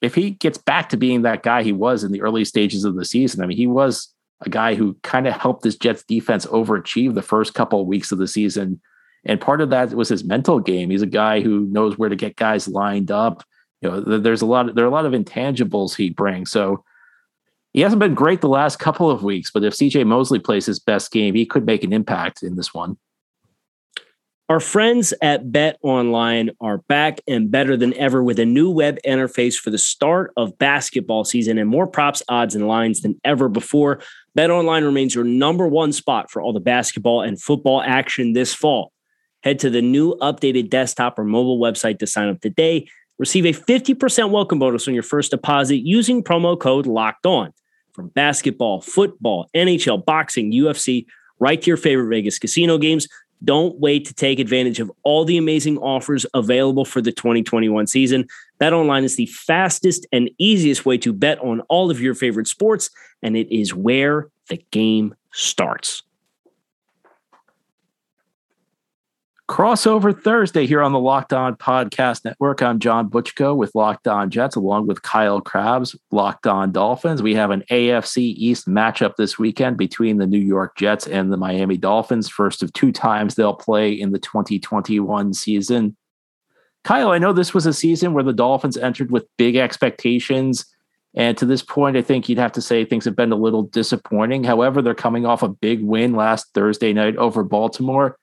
if 0.01 0.15
he 0.15 0.31
gets 0.31 0.57
back 0.57 0.89
to 0.89 0.97
being 0.97 1.21
that 1.21 1.43
guy 1.43 1.63
he 1.63 1.71
was 1.71 2.03
in 2.03 2.11
the 2.11 2.21
early 2.21 2.43
stages 2.43 2.83
of 2.83 2.95
the 2.95 3.05
season, 3.05 3.41
I 3.41 3.45
mean, 3.45 3.57
he 3.57 3.67
was 3.67 4.13
a 4.41 4.49
guy 4.49 4.75
who 4.75 4.97
kind 5.03 5.27
of 5.27 5.33
helped 5.33 5.63
this 5.63 5.77
Jets 5.77 6.03
defense 6.03 6.45
overachieve 6.47 7.13
the 7.13 7.21
first 7.21 7.53
couple 7.53 7.79
of 7.79 7.87
weeks 7.87 8.11
of 8.11 8.17
the 8.17 8.27
season. 8.27 8.81
And 9.23 9.39
part 9.39 9.61
of 9.61 9.69
that 9.69 9.93
was 9.93 10.09
his 10.09 10.25
mental 10.25 10.59
game. 10.59 10.89
He's 10.89 11.01
a 11.01 11.07
guy 11.07 11.39
who 11.39 11.61
knows 11.67 11.97
where 11.97 12.09
to 12.09 12.15
get 12.17 12.35
guys 12.35 12.67
lined 12.67 13.11
up. 13.11 13.43
You 13.81 13.89
know, 13.89 14.19
there's 14.19 14.41
a 14.41 14.45
lot 14.45 14.67
of, 14.67 14.75
there 14.75 14.83
are 14.83 14.89
a 14.89 14.91
lot 14.91 15.05
of 15.05 15.13
intangibles 15.13 15.95
he 15.95 16.09
brings. 16.09 16.51
So 16.51 16.83
he 17.71 17.81
hasn't 17.81 17.99
been 17.99 18.13
great 18.13 18.41
the 18.41 18.49
last 18.49 18.79
couple 18.79 19.09
of 19.09 19.23
weeks, 19.23 19.51
but 19.51 19.63
if 19.63 19.73
CJ 19.73 20.05
Mosley 20.05 20.39
plays 20.39 20.65
his 20.65 20.79
best 20.79 21.11
game, 21.11 21.33
he 21.33 21.45
could 21.45 21.65
make 21.65 21.83
an 21.83 21.93
impact 21.93 22.43
in 22.43 22.55
this 22.55 22.73
one. 22.73 22.97
Our 24.49 24.59
friends 24.59 25.13
at 25.21 25.53
Bet 25.53 25.77
Online 25.83 26.49
are 26.59 26.79
back 26.89 27.21
and 27.29 27.49
better 27.49 27.77
than 27.77 27.93
ever 27.93 28.21
with 28.21 28.39
a 28.39 28.45
new 28.45 28.69
web 28.69 28.97
interface 29.07 29.55
for 29.55 29.69
the 29.69 29.77
start 29.77 30.33
of 30.35 30.57
basketball 30.57 31.23
season 31.23 31.57
and 31.57 31.69
more 31.69 31.87
props, 31.87 32.21
odds, 32.27 32.53
and 32.53 32.67
lines 32.67 33.01
than 33.01 33.19
ever 33.23 33.47
before. 33.47 34.01
Bet 34.35 34.51
Online 34.51 34.83
remains 34.83 35.15
your 35.15 35.23
number 35.23 35.65
one 35.65 35.93
spot 35.93 36.29
for 36.29 36.41
all 36.41 36.51
the 36.51 36.59
basketball 36.59 37.21
and 37.21 37.41
football 37.41 37.81
action 37.81 38.33
this 38.33 38.53
fall. 38.53 38.91
Head 39.43 39.59
to 39.59 39.69
the 39.69 39.81
new 39.81 40.15
updated 40.15 40.69
desktop 40.69 41.17
or 41.17 41.23
mobile 41.23 41.57
website 41.57 41.99
to 41.99 42.07
sign 42.07 42.27
up 42.27 42.41
today. 42.41 42.89
Receive 43.19 43.45
a 43.45 43.53
50% 43.53 44.29
welcome 44.29 44.59
bonus 44.59 44.89
on 44.89 44.93
your 44.93 45.03
first 45.03 45.31
deposit 45.31 45.77
using 45.85 46.21
promo 46.21 46.59
code 46.59 46.85
LOCKED 46.85 47.25
ON. 47.25 47.53
From 47.93 48.09
basketball, 48.09 48.81
football, 48.81 49.47
NHL, 49.55 50.03
boxing, 50.03 50.51
UFC, 50.51 51.05
right 51.39 51.61
to 51.61 51.67
your 51.67 51.77
favorite 51.77 52.09
Vegas 52.09 52.39
casino 52.39 52.77
games. 52.77 53.07
Don't 53.43 53.79
wait 53.79 54.05
to 54.05 54.13
take 54.13 54.39
advantage 54.39 54.79
of 54.79 54.91
all 55.03 55.25
the 55.25 55.37
amazing 55.37 55.77
offers 55.79 56.25
available 56.33 56.85
for 56.85 57.01
the 57.01 57.11
2021 57.11 57.87
season. 57.87 58.27
Bet 58.59 58.73
online 58.73 59.03
is 59.03 59.15
the 59.15 59.25
fastest 59.25 60.05
and 60.11 60.29
easiest 60.37 60.85
way 60.85 60.97
to 60.99 61.11
bet 61.11 61.39
on 61.39 61.61
all 61.61 61.91
of 61.91 61.99
your 61.99 62.15
favorite 62.15 62.47
sports, 62.47 62.89
and 63.21 63.35
it 63.35 63.53
is 63.53 63.73
where 63.73 64.29
the 64.49 64.63
game 64.71 65.13
starts. 65.31 66.03
Crossover 69.49 70.17
Thursday 70.17 70.65
here 70.65 70.81
on 70.81 70.93
the 70.93 70.99
Locked 70.99 71.33
On 71.33 71.53
Podcast 71.57 72.23
Network. 72.23 72.61
I'm 72.61 72.79
John 72.79 73.09
Butchko 73.09 73.53
with 73.53 73.75
Locked 73.75 74.07
On 74.07 74.29
Jets, 74.29 74.55
along 74.55 74.87
with 74.87 75.01
Kyle 75.01 75.41
Crabbs, 75.41 75.97
Locked 76.11 76.47
On 76.47 76.71
Dolphins. 76.71 77.21
We 77.21 77.35
have 77.35 77.51
an 77.51 77.63
AFC 77.69 78.19
East 78.19 78.69
matchup 78.69 79.17
this 79.17 79.37
weekend 79.37 79.77
between 79.77 80.17
the 80.17 80.25
New 80.25 80.39
York 80.39 80.77
Jets 80.77 81.07
and 81.07 81.31
the 81.31 81.35
Miami 81.35 81.75
Dolphins. 81.75 82.29
First 82.29 82.63
of 82.63 82.71
two 82.71 82.93
times 82.93 83.35
they'll 83.35 83.53
play 83.53 83.91
in 83.91 84.11
the 84.11 84.19
2021 84.19 85.33
season. 85.33 85.97
Kyle, 86.85 87.11
I 87.11 87.17
know 87.17 87.33
this 87.33 87.53
was 87.53 87.65
a 87.65 87.73
season 87.73 88.13
where 88.13 88.23
the 88.23 88.31
Dolphins 88.31 88.77
entered 88.77 89.11
with 89.11 89.27
big 89.37 89.57
expectations. 89.57 90.65
And 91.15 91.37
to 91.37 91.45
this 91.45 91.61
point, 91.61 91.97
I 91.97 92.01
think 92.01 92.29
you'd 92.29 92.39
have 92.39 92.53
to 92.53 92.61
say 92.61 92.85
things 92.85 93.03
have 93.05 93.17
been 93.17 93.33
a 93.33 93.35
little 93.35 93.63
disappointing. 93.63 94.45
However, 94.45 94.81
they're 94.81 94.95
coming 94.95 95.25
off 95.25 95.43
a 95.43 95.49
big 95.49 95.83
win 95.83 96.13
last 96.13 96.47
Thursday 96.53 96.93
night 96.93 97.17
over 97.17 97.43
Baltimore. 97.43 98.17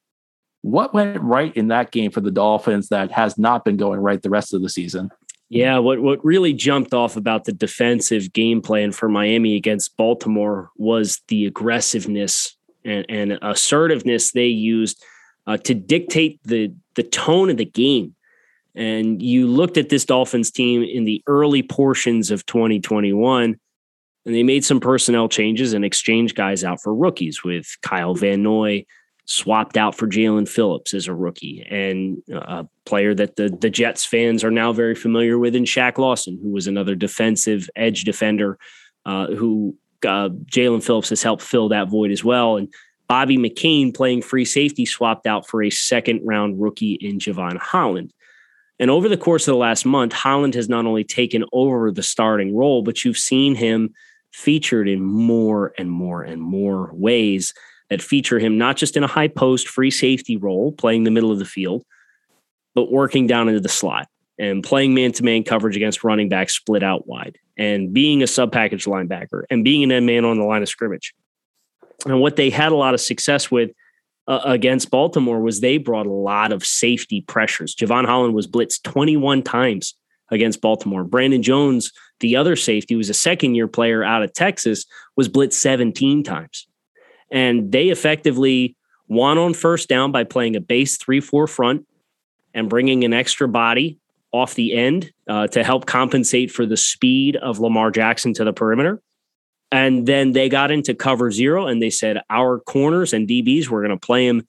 What 0.63 0.93
went 0.93 1.21
right 1.23 1.57
in 1.57 1.69
that 1.69 1.91
game 1.91 2.11
for 2.11 2.21
the 2.21 2.31
Dolphins 2.31 2.89
that 2.89 3.11
has 3.13 3.39
not 3.39 3.65
been 3.65 3.77
going 3.77 4.01
right 4.01 4.21
the 4.21 4.31
rest 4.31 4.53
of 4.53 4.63
the 4.63 4.69
season? 4.69 5.11
Yeah, 5.49 5.79
what 5.79 6.01
what 6.01 6.25
really 6.25 6.53
jumped 6.53 6.95
off 6.95 7.17
about 7.17 7.45
the 7.45 7.53
defensive 7.53 8.33
game 8.33 8.63
plan 8.63 8.93
for 8.93 9.09
Miami 9.09 9.57
against 9.57 9.97
Baltimore 9.97 10.71
was 10.77 11.21
the 11.27 11.47
aggressiveness 11.47 12.57
and, 12.85 13.05
and 13.09 13.39
assertiveness 13.43 14.31
they 14.31 14.47
used 14.47 15.03
uh, 15.49 15.57
to 15.59 15.75
dictate 15.75 16.39
the 16.45 16.73
the 16.95 17.03
tone 17.03 17.51
of 17.51 17.57
the 17.57 17.65
game. 17.65 18.15
And 18.77 19.21
you 19.21 19.49
looked 19.49 19.77
at 19.77 19.89
this 19.89 20.05
Dolphins 20.05 20.53
team 20.53 20.85
in 20.85 21.05
the 21.05 21.23
early 21.27 21.65
portions 21.65 22.31
of 22.31 22.47
2021, 22.47 23.59
and 24.25 24.35
they 24.35 24.45
made 24.45 24.65
some 24.65 24.79
personnel 24.79 25.29
changes 25.29 25.73
and 25.73 25.85
exchanged 25.85 26.37
guys 26.37 26.63
out 26.63 26.81
for 26.81 26.95
rookies 26.95 27.43
with 27.43 27.67
Kyle 27.83 28.15
Van 28.15 28.45
Noy, 28.45 28.85
swapped 29.31 29.77
out 29.77 29.95
for 29.95 30.09
Jaelan 30.09 30.49
Phillips 30.49 30.93
as 30.93 31.07
a 31.07 31.15
rookie 31.15 31.65
and 31.71 32.21
a 32.33 32.67
player 32.85 33.15
that 33.15 33.37
the, 33.37 33.49
the 33.49 33.71
Jets 33.71 34.05
fans 34.05 34.43
are 34.43 34.51
now 34.51 34.73
very 34.73 34.97
familiar 34.97 35.39
with 35.39 35.55
in 35.55 35.63
Shaq 35.63 35.99
Lawson, 35.99 36.37
who 36.43 36.51
was 36.51 36.67
another 36.67 36.97
defensive 36.97 37.71
edge 37.77 38.03
defender 38.03 38.59
uh, 39.07 39.29
who 39.29 39.77
uh, 40.05 40.31
Jaelan 40.51 40.83
Phillips 40.83 41.11
has 41.11 41.23
helped 41.23 41.43
fill 41.43 41.69
that 41.69 41.89
void 41.89 42.11
as 42.11 42.25
well. 42.25 42.57
And 42.57 42.75
Bobby 43.07 43.39
McCain 43.39 43.95
playing 43.95 44.23
free 44.23 44.45
safety 44.45 44.85
swapped 44.85 45.29
out 45.29 45.47
for 45.47 45.63
a 45.63 45.71
second 45.71 46.23
round 46.25 46.61
rookie 46.61 46.95
in 46.95 47.21
Jevon 47.21 47.57
Holland. 47.57 48.13
And 48.81 48.91
over 48.91 49.09
the 49.09 49.17
course 49.17 49.47
of 49.47 49.53
the 49.53 49.59
last 49.59 49.87
month, 49.87 50.13
Holland 50.13 50.55
has 50.55 50.69
not 50.69 50.87
only 50.87 51.05
taken 51.05 51.45
over 51.53 51.93
the 51.93 52.03
starting 52.03 52.57
role, 52.57 52.83
but 52.83 53.05
you've 53.05 53.19
seen 53.19 53.55
him 53.55 53.95
featured 54.33 54.89
in 54.89 55.01
more 55.01 55.73
and 55.79 55.89
more 55.89 56.23
and 56.23 56.43
more 56.43 56.91
ways 56.93 57.55
that 57.91 58.01
feature 58.01 58.39
him 58.39 58.57
not 58.57 58.77
just 58.77 58.97
in 58.97 59.05
a 59.05 59.09
high 59.09 59.29
post 59.29 59.69
free 59.69 59.91
safety 59.91 60.37
role, 60.37 60.73
playing 60.73 61.05
the 61.05 61.11
middle 61.11 61.33
of 61.33 61.39
the 61.39 61.45
field, 61.45 61.85
but 62.75 62.91
working 62.91 63.27
down 63.27 63.49
into 63.49 63.61
the 63.61 63.69
slot 63.69 64.09
and 64.39 64.63
playing 64.63 64.95
man 64.95 65.13
to 65.13 65.25
man 65.25 65.43
coverage 65.43 65.77
against 65.77 66.03
running 66.03 66.29
backs 66.29 66.55
split 66.55 66.83
out 66.83 67.07
wide 67.07 67.39
and 67.59 67.93
being 67.93 68.23
a 68.23 68.27
sub 68.27 68.53
package 68.53 68.87
linebacker 68.87 69.43
and 69.51 69.65
being 69.65 69.83
an 69.83 69.93
end 69.93 70.07
man 70.07 70.25
on 70.25 70.39
the 70.39 70.45
line 70.45 70.63
of 70.63 70.69
scrimmage. 70.69 71.15
And 72.07 72.21
what 72.21 72.37
they 72.37 72.49
had 72.49 72.73
a 72.73 72.77
lot 72.77 72.95
of 72.95 73.01
success 73.01 73.51
with 73.51 73.73
uh, 74.27 74.41
against 74.45 74.91
Baltimore 74.91 75.41
was 75.41 75.61
they 75.61 75.77
brought 75.77 76.07
a 76.07 76.13
lot 76.13 76.53
of 76.53 76.65
safety 76.65 77.21
pressures. 77.21 77.75
Jevon 77.75 78.07
Holland 78.07 78.33
was 78.33 78.47
blitzed 78.47 78.85
21 78.85 79.43
times 79.43 79.95
against 80.31 80.61
Baltimore. 80.61 81.05
Brandon 81.05 81.43
Jones, 81.43 81.93
the 82.21 82.37
other 82.37 82.55
safety, 82.55 82.95
was 82.95 83.11
a 83.11 83.15
second 83.15 83.57
year 83.57 83.67
player 83.67 84.05
out 84.05 84.23
of 84.23 84.33
Texas, 84.33 84.87
was 85.17 85.29
blitzed 85.29 85.55
17 85.55 86.23
times. 86.23 86.69
And 87.31 87.71
they 87.71 87.89
effectively 87.89 88.77
won 89.09 89.39
on 89.39 89.55
first 89.55 89.89
down 89.89 90.13
by 90.13 90.25
playing 90.25 90.57
a 90.57 90.61
base 90.61 90.97
3 90.97 91.21
4 91.21 91.47
front 91.47 91.87
and 92.55 92.69
bringing 92.69 93.05
an 93.05 93.13
extra 93.13 93.49
body 93.49 93.99
off 94.33 94.55
the 94.55 94.75
end 94.75 95.13
uh, 95.29 95.47
to 95.49 95.65
help 95.65 95.87
compensate 95.87 96.51
for 96.51 96.65
the 96.65 96.77
speed 96.77 97.37
of 97.37 97.59
Lamar 97.59 97.91
Jackson 97.91 98.33
to 98.35 98.45
the 98.45 98.53
perimeter. 98.53 99.01
And 99.73 100.07
then 100.07 100.33
they 100.33 100.49
got 100.49 100.71
into 100.71 100.95
cover 100.95 101.31
zero 101.31 101.67
and 101.67 101.81
they 101.81 101.91
said, 101.91 102.19
Our 102.29 102.59
corners 102.61 103.13
and 103.13 103.29
DBs, 103.29 103.69
we're 103.69 103.87
going 103.87 103.97
to 103.97 104.07
play 104.07 104.27
them 104.27 104.47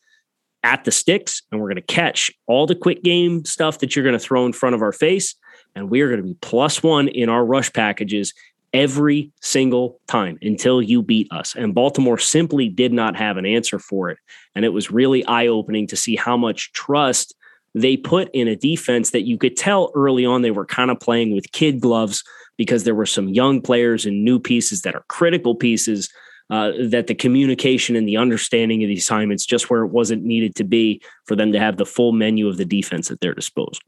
at 0.63 0.83
the 0.83 0.91
sticks 0.91 1.41
and 1.51 1.59
we're 1.59 1.67
going 1.67 1.75
to 1.75 1.81
catch 1.81 2.31
all 2.47 2.67
the 2.67 2.75
quick 2.75 3.03
game 3.03 3.45
stuff 3.45 3.79
that 3.79 3.95
you're 3.95 4.05
going 4.05 4.17
to 4.17 4.19
throw 4.19 4.45
in 4.45 4.53
front 4.53 4.75
of 4.75 4.81
our 4.81 4.91
face. 4.91 5.35
And 5.75 5.89
we 5.89 6.01
are 6.01 6.07
going 6.07 6.21
to 6.21 6.27
be 6.27 6.37
plus 6.41 6.83
one 6.83 7.07
in 7.07 7.29
our 7.29 7.45
rush 7.45 7.71
packages 7.71 8.33
every 8.73 9.31
single 9.41 9.99
time 10.07 10.37
until 10.41 10.81
you 10.81 11.01
beat 11.01 11.27
us. 11.31 11.55
And 11.55 11.75
Baltimore 11.75 12.17
simply 12.17 12.69
did 12.69 12.93
not 12.93 13.15
have 13.15 13.37
an 13.37 13.45
answer 13.45 13.79
for 13.79 14.09
it. 14.09 14.17
And 14.55 14.63
it 14.63 14.69
was 14.69 14.91
really 14.91 15.25
eye 15.25 15.47
opening 15.47 15.87
to 15.87 15.95
see 15.95 16.15
how 16.15 16.37
much 16.37 16.71
trust 16.73 17.35
they 17.73 17.97
put 17.97 18.29
in 18.33 18.47
a 18.47 18.55
defense 18.55 19.11
that 19.11 19.25
you 19.25 19.37
could 19.37 19.55
tell 19.55 19.91
early 19.95 20.25
on 20.25 20.41
they 20.41 20.51
were 20.51 20.65
kind 20.65 20.91
of 20.91 20.99
playing 20.99 21.33
with 21.33 21.51
kid 21.51 21.79
gloves 21.79 22.23
because 22.57 22.83
there 22.83 22.95
were 22.95 23.05
some 23.05 23.29
young 23.29 23.61
players 23.61 24.05
and 24.05 24.23
new 24.23 24.39
pieces 24.39 24.81
that 24.81 24.95
are 24.95 25.05
critical 25.07 25.55
pieces. 25.55 26.09
Uh, 26.49 26.73
that 26.89 27.07
the 27.07 27.15
communication 27.15 27.95
and 27.95 28.05
the 28.05 28.17
understanding 28.17 28.83
of 28.83 28.89
the 28.89 28.97
assignments 28.97 29.45
just 29.45 29.69
where 29.69 29.85
it 29.85 29.87
wasn't 29.87 30.21
needed 30.21 30.53
to 30.53 30.65
be 30.65 31.01
for 31.23 31.33
them 31.33 31.53
to 31.53 31.59
have 31.59 31.77
the 31.77 31.85
full 31.85 32.11
menu 32.11 32.49
of 32.49 32.57
the 32.57 32.65
defense 32.65 33.09
at 33.09 33.21
their 33.21 33.33
disposal. 33.33 33.79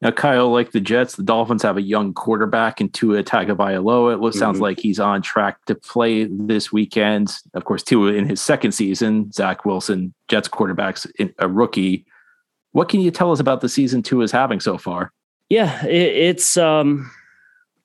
Now, 0.00 0.12
Kyle, 0.12 0.50
like 0.50 0.70
the 0.70 0.80
Jets, 0.80 1.16
the 1.16 1.24
Dolphins 1.24 1.64
have 1.64 1.76
a 1.76 1.82
young 1.82 2.14
quarterback 2.14 2.80
in 2.80 2.88
Tua 2.90 3.24
Tagovailoa. 3.24 4.14
It 4.14 4.18
looks, 4.18 4.36
mm-hmm. 4.36 4.44
sounds 4.44 4.60
like 4.60 4.78
he's 4.78 5.00
on 5.00 5.22
track 5.22 5.64
to 5.66 5.74
play 5.74 6.24
this 6.24 6.72
weekend. 6.72 7.34
Of 7.54 7.64
course, 7.64 7.82
Tua 7.82 8.12
in 8.12 8.28
his 8.28 8.40
second 8.40 8.72
season, 8.72 9.32
Zach 9.32 9.64
Wilson, 9.64 10.14
Jets 10.28 10.46
quarterback's 10.46 11.06
a 11.38 11.48
rookie. 11.48 12.06
What 12.72 12.88
can 12.88 13.00
you 13.00 13.10
tell 13.10 13.32
us 13.32 13.40
about 13.40 13.60
the 13.60 13.68
season 13.68 14.02
Tua 14.02 14.22
is 14.22 14.30
having 14.30 14.60
so 14.60 14.78
far? 14.78 15.12
Yeah, 15.48 15.84
it, 15.84 15.90
it's 15.90 16.56
um, 16.56 17.10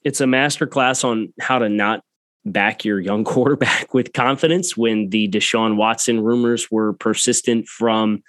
it's 0.03 0.21
a 0.21 0.27
master 0.27 0.67
class 0.67 1.03
on 1.03 1.33
how 1.39 1.57
to 1.57 1.67
not 1.69 2.03
back 2.45 2.85
your 2.85 2.99
young 2.99 3.23
quarterback 3.23 3.91
with 3.95 4.13
confidence 4.13 4.77
when 4.77 5.09
the 5.09 5.29
Deshaun 5.29 5.77
Watson 5.77 6.21
rumors 6.21 6.69
were 6.69 6.93
persistent 6.93 7.67
from 7.67 8.21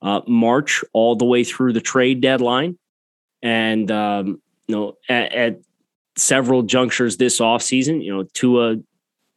uh, 0.00 0.22
March 0.26 0.82
all 0.94 1.16
the 1.16 1.24
way 1.26 1.44
through 1.44 1.74
the 1.74 1.80
trade 1.82 2.22
deadline 2.22 2.78
and 3.42 3.90
um, 3.90 4.40
you 4.66 4.74
know, 4.74 4.96
at, 5.08 5.32
at, 5.32 5.58
several 6.18 6.62
junctures 6.62 7.18
this 7.18 7.40
offseason, 7.40 8.02
you 8.02 8.10
know, 8.10 8.22
Tua 8.32 8.76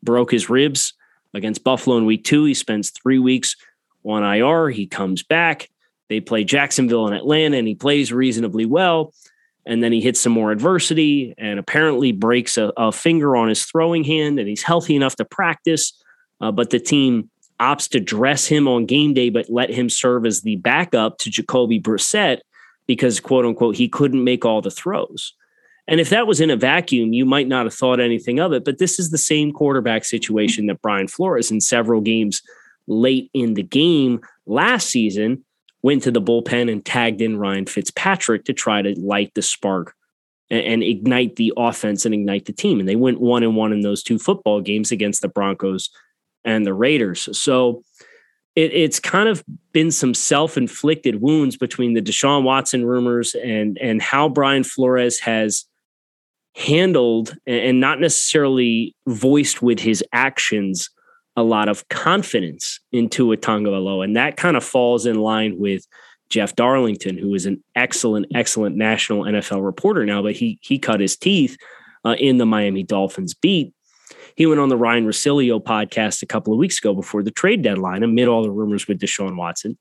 broke 0.02 0.32
his 0.32 0.50
ribs 0.50 0.94
against 1.34 1.62
Buffalo 1.62 1.98
in 1.98 2.06
week 2.06 2.24
two. 2.24 2.46
He 2.46 2.54
spends 2.54 2.90
three 2.90 3.20
weeks 3.20 3.58
on 4.06 4.24
IR. 4.24 4.70
He 4.70 4.88
comes 4.88 5.22
back. 5.22 5.70
They 6.08 6.22
play 6.22 6.46
Jacksonville 6.46 7.06
and 7.06 7.16
Atlanta, 7.16 7.58
and 7.58 7.68
he 7.68 7.76
plays 7.76 8.14
reasonably 8.14 8.66
well. 8.66 9.14
And 9.66 9.84
then 9.84 9.92
he 9.92 10.00
hits 10.00 10.22
some 10.22 10.32
more 10.32 10.52
adversity 10.52 11.36
and 11.38 11.60
apparently 11.60 12.14
breaks 12.14 12.58
a, 12.58 12.72
a 12.78 12.92
finger 12.92 13.36
on 13.36 13.50
his 13.50 13.66
throwing 13.66 14.06
hand. 14.06 14.40
And 14.40 14.48
he's 14.48 14.64
healthy 14.64 14.96
enough 14.96 15.18
to 15.18 15.26
practice, 15.26 16.02
uh, 16.42 16.52
but 16.52 16.70
the 16.70 16.80
team 16.80 17.30
opts 17.60 17.90
to 17.90 18.00
dress 18.00 18.48
him 18.48 18.68
on 18.68 18.86
game 18.86 19.14
day, 19.14 19.30
but 19.30 19.50
let 19.50 19.70
him 19.70 19.90
serve 19.90 20.26
as 20.26 20.42
the 20.42 20.56
backup 20.56 21.18
to 21.20 21.30
Jacoby 21.30 21.80
Brissett 21.80 22.40
because 22.90 23.20
quote 23.20 23.46
unquote 23.46 23.76
he 23.76 23.88
couldn't 23.88 24.24
make 24.24 24.44
all 24.44 24.64
the 24.64 24.72
throws. 24.72 25.36
And 25.88 26.00
if 26.00 26.10
that 26.10 26.26
was 26.26 26.42
in 26.42 26.50
a 26.50 26.56
vacuum, 26.56 27.14
you 27.14 27.24
might 27.24 27.48
not 27.48 27.68
have 27.68 27.74
thought 27.76 28.00
anything 28.00 28.40
of 28.40 28.52
it. 28.52 28.66
But 28.66 28.80
this 28.80 28.98
is 28.98 29.12
the 29.12 29.18
same 29.20 29.52
quarterback 29.52 30.04
situation 30.04 30.66
that 30.66 30.82
Brian 30.82 31.08
Flores 31.08 31.52
in 31.52 31.62
several 31.62 32.02
games 32.02 32.42
late 32.88 33.30
in 33.32 33.54
the 33.54 33.62
game 33.62 34.22
last 34.48 34.90
season 34.90 35.46
went 35.84 36.02
to 36.02 36.10
the 36.10 36.22
bullpen 36.22 36.72
and 36.72 36.84
tagged 36.84 37.22
in 37.22 37.38
Ryan 37.38 37.68
Fitzpatrick 37.68 38.46
to 38.46 38.54
try 38.54 38.82
to 38.82 39.00
light 39.00 39.36
the 39.36 39.44
spark 39.44 39.94
and, 40.50 40.66
and 40.66 40.82
ignite 40.82 41.36
the 41.36 41.54
offense 41.58 42.06
and 42.06 42.16
ignite 42.16 42.46
the 42.46 42.54
team. 42.54 42.80
And 42.80 42.90
they 42.90 42.96
went 42.96 43.22
one 43.22 43.44
and 43.44 43.56
one 43.56 43.72
in 43.72 43.82
those 43.82 44.02
two 44.02 44.18
football 44.18 44.62
games 44.62 44.92
against 44.92 45.22
the 45.22 45.28
Broncos 45.28 45.92
and 46.44 46.66
the 46.66 46.74
Raiders. 46.74 47.30
So 47.38 47.84
it, 48.60 48.74
it's 48.74 49.00
kind 49.00 49.30
of 49.30 49.44
been 49.72 49.92
some 49.92 50.14
self-inflicted 50.14 51.22
wounds 51.22 51.56
between 51.56 51.94
the 51.94 52.02
Deshaun 52.02 52.44
Watson 52.44 52.86
rumors 52.86 53.36
and 53.36 53.78
and 53.80 54.02
how 54.02 54.28
Brian 54.28 54.64
Flores 54.64 55.20
has 55.20 55.66
handled 56.56 57.38
and 57.48 57.80
not 57.80 58.00
necessarily 58.02 58.96
voiced 59.08 59.62
with 59.62 59.80
his 59.80 60.04
actions 60.12 60.90
a 61.38 61.44
lot 61.44 61.70
of 61.70 61.88
confidence 61.88 62.80
into 62.92 63.32
a 63.32 63.38
Tagovailoa, 63.38 64.04
and 64.04 64.16
that 64.18 64.36
kind 64.36 64.58
of 64.58 64.64
falls 64.64 65.06
in 65.06 65.20
line 65.20 65.58
with 65.58 65.88
Jeff 66.30 66.56
Darlington, 66.56 67.18
who 67.18 67.34
is 67.34 67.46
an 67.46 67.64
excellent, 67.76 68.26
excellent 68.36 68.76
national 68.76 69.24
NFL 69.24 69.64
reporter 69.64 70.06
now, 70.06 70.22
but 70.22 70.36
he 70.36 70.60
he 70.62 70.78
cut 70.78 71.00
his 71.00 71.16
teeth 71.16 71.58
uh, 72.04 72.16
in 72.20 72.38
the 72.38 72.46
Miami 72.46 72.84
Dolphins 72.84 73.34
beat 73.34 73.74
he 74.40 74.46
went 74.46 74.62
on 74.62 74.70
the 74.70 74.78
Ryan 74.78 75.06
Russillo 75.06 75.62
podcast 75.62 76.24
a 76.24 76.26
couple 76.26 76.54
of 76.54 76.60
weeks 76.60 76.80
ago 76.80 76.94
before 76.94 77.22
the 77.24 77.30
trade 77.30 77.62
deadline, 77.62 78.04
amid 78.04 78.30
all 78.30 78.42
the 78.42 78.50
rumors 78.50 78.88
with 78.88 78.98
Deshaun 78.98 79.36
Watson, 79.36 79.78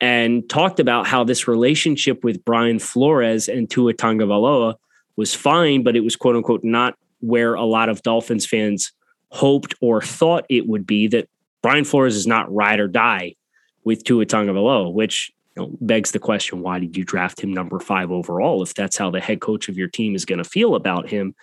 and 0.00 0.50
talked 0.50 0.80
about 0.80 1.06
how 1.06 1.22
this 1.22 1.46
relationship 1.46 2.24
with 2.24 2.44
Brian 2.44 2.80
Flores 2.80 3.48
and 3.48 3.70
Tua 3.70 3.94
Tagovailoa 3.94 4.74
was 5.14 5.36
fine, 5.36 5.84
but 5.84 5.94
it 5.94 6.00
was 6.00 6.16
quote 6.16 6.34
unquote 6.34 6.64
not 6.64 6.96
where 7.20 7.54
a 7.54 7.64
lot 7.64 7.88
of 7.88 8.02
Dolphins 8.02 8.44
fans 8.44 8.90
hoped 9.28 9.72
or 9.80 10.02
thought 10.02 10.46
it 10.50 10.66
would 10.66 10.84
be. 10.84 11.06
That 11.06 11.28
Brian 11.62 11.84
Flores 11.84 12.16
is 12.16 12.26
not 12.26 12.52
ride 12.52 12.80
or 12.80 12.88
die 12.88 13.36
with 13.84 14.02
Tua 14.02 14.26
Tagovailoa, 14.26 14.92
which 14.92 15.30
you 15.56 15.62
know, 15.62 15.78
begs 15.80 16.10
the 16.10 16.18
question: 16.18 16.60
Why 16.60 16.80
did 16.80 16.96
you 16.96 17.04
draft 17.04 17.40
him 17.40 17.52
number 17.52 17.78
five 17.78 18.10
overall 18.10 18.64
if 18.64 18.74
that's 18.74 18.96
how 18.96 19.12
the 19.12 19.20
head 19.20 19.40
coach 19.40 19.68
of 19.68 19.78
your 19.78 19.86
team 19.86 20.16
is 20.16 20.24
going 20.24 20.42
to 20.42 20.44
feel 20.44 20.74
about 20.74 21.08
him? 21.08 21.36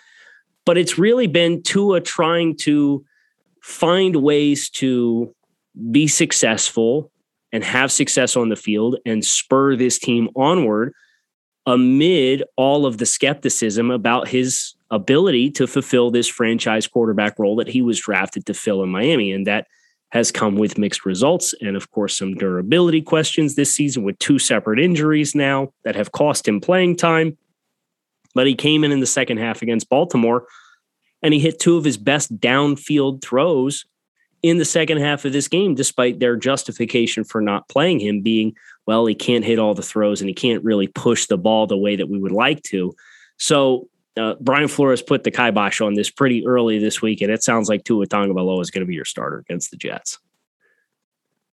But 0.66 0.78
it's 0.78 0.98
really 0.98 1.28
been 1.28 1.64
Tua 1.64 2.02
trying 2.02 2.56
to 2.58 3.04
find 3.62 4.18
ways 4.18 4.70
to 4.70 5.34
be 5.92 6.08
successful 6.08 7.12
and 7.52 7.64
have 7.64 7.92
success 7.92 8.36
on 8.36 8.50
the 8.50 8.56
field 8.56 8.98
and 9.06 9.26
spur 9.26 9.76
this 9.76 9.98
team 9.98 10.30
onward 10.36 10.94
amid 11.66 12.44
all 12.58 12.86
of 12.86 12.98
the 12.98 13.06
skepticism 13.06 13.92
about 13.92 14.28
his 14.28 14.76
ability 14.92 15.52
to 15.52 15.68
fulfill 15.68 16.10
this 16.10 16.28
franchise 16.28 16.88
quarterback 16.88 17.38
role 17.38 17.56
that 17.56 17.68
he 17.68 17.82
was 17.82 18.00
drafted 18.00 18.46
to 18.46 18.54
fill 18.54 18.82
in 18.84 18.90
Miami. 18.90 19.32
And 19.32 19.46
that 19.46 19.68
has 20.12 20.32
come 20.32 20.56
with 20.56 20.80
mixed 20.80 21.06
results 21.06 21.54
and, 21.62 21.76
of 21.76 21.92
course, 21.92 22.18
some 22.18 22.34
durability 22.34 23.02
questions 23.02 23.54
this 23.54 23.74
season 23.74 24.04
with 24.04 24.18
two 24.18 24.40
separate 24.40 24.80
injuries 24.80 25.36
now 25.36 25.72
that 25.84 25.96
have 25.96 26.12
cost 26.12 26.48
him 26.48 26.60
playing 26.60 26.96
time. 26.96 27.38
But 28.36 28.48
he 28.48 28.56
came 28.56 28.84
in 28.84 28.92
in 28.92 29.00
the 29.00 29.06
second 29.06 29.38
half 29.38 29.62
against 29.62 29.90
Baltimore 29.90 30.46
and 31.22 31.34
he 31.34 31.40
hit 31.40 31.60
two 31.60 31.78
of 31.78 31.84
his 31.84 31.98
best 31.98 32.38
downfield 32.40 33.22
throws 33.22 33.86
in 34.42 34.58
the 34.58 34.66
second 34.66 35.00
half 35.00 35.26
of 35.26 35.34
this 35.34 35.48
game, 35.48 35.76
despite 35.76 36.20
their 36.20 36.38
justification 36.38 37.24
for 37.24 37.42
not 37.42 37.68
playing 37.68 38.00
him 38.00 38.22
being, 38.22 38.56
well, 38.86 39.06
he 39.06 39.16
can't 39.16 39.44
hit 39.44 39.60
all 39.60 39.74
the 39.74 39.82
throws 39.82 40.22
and 40.22 40.30
he 40.30 40.34
can't 40.34 40.64
really 40.64 40.88
push 40.88 41.26
the 41.26 41.38
ball 41.38 41.68
the 41.68 41.78
way 41.78 41.96
that 41.96 42.10
we 42.10 42.20
would 42.20 42.32
like 42.32 42.64
to. 42.64 42.96
So 43.38 43.90
uh, 44.16 44.36
Brian 44.40 44.70
Flores 44.70 45.02
put 45.02 45.24
the 45.24 45.32
kibosh 45.32 45.82
on 45.82 45.96
this 45.96 46.10
pretty 46.10 46.46
early 46.48 46.80
this 46.80 47.02
week, 47.02 47.22
and 47.22 47.32
it 47.32 47.44
sounds 47.44 47.70
like 47.70 47.84
Tua 47.84 48.08
Tagovailoa 48.08 48.62
is 48.62 48.72
going 48.72 48.82
to 48.82 48.88
be 48.88 48.96
your 48.96 49.06
starter 49.06 49.40
against 49.40 49.72
the 49.72 49.78
Jets. 49.78 50.18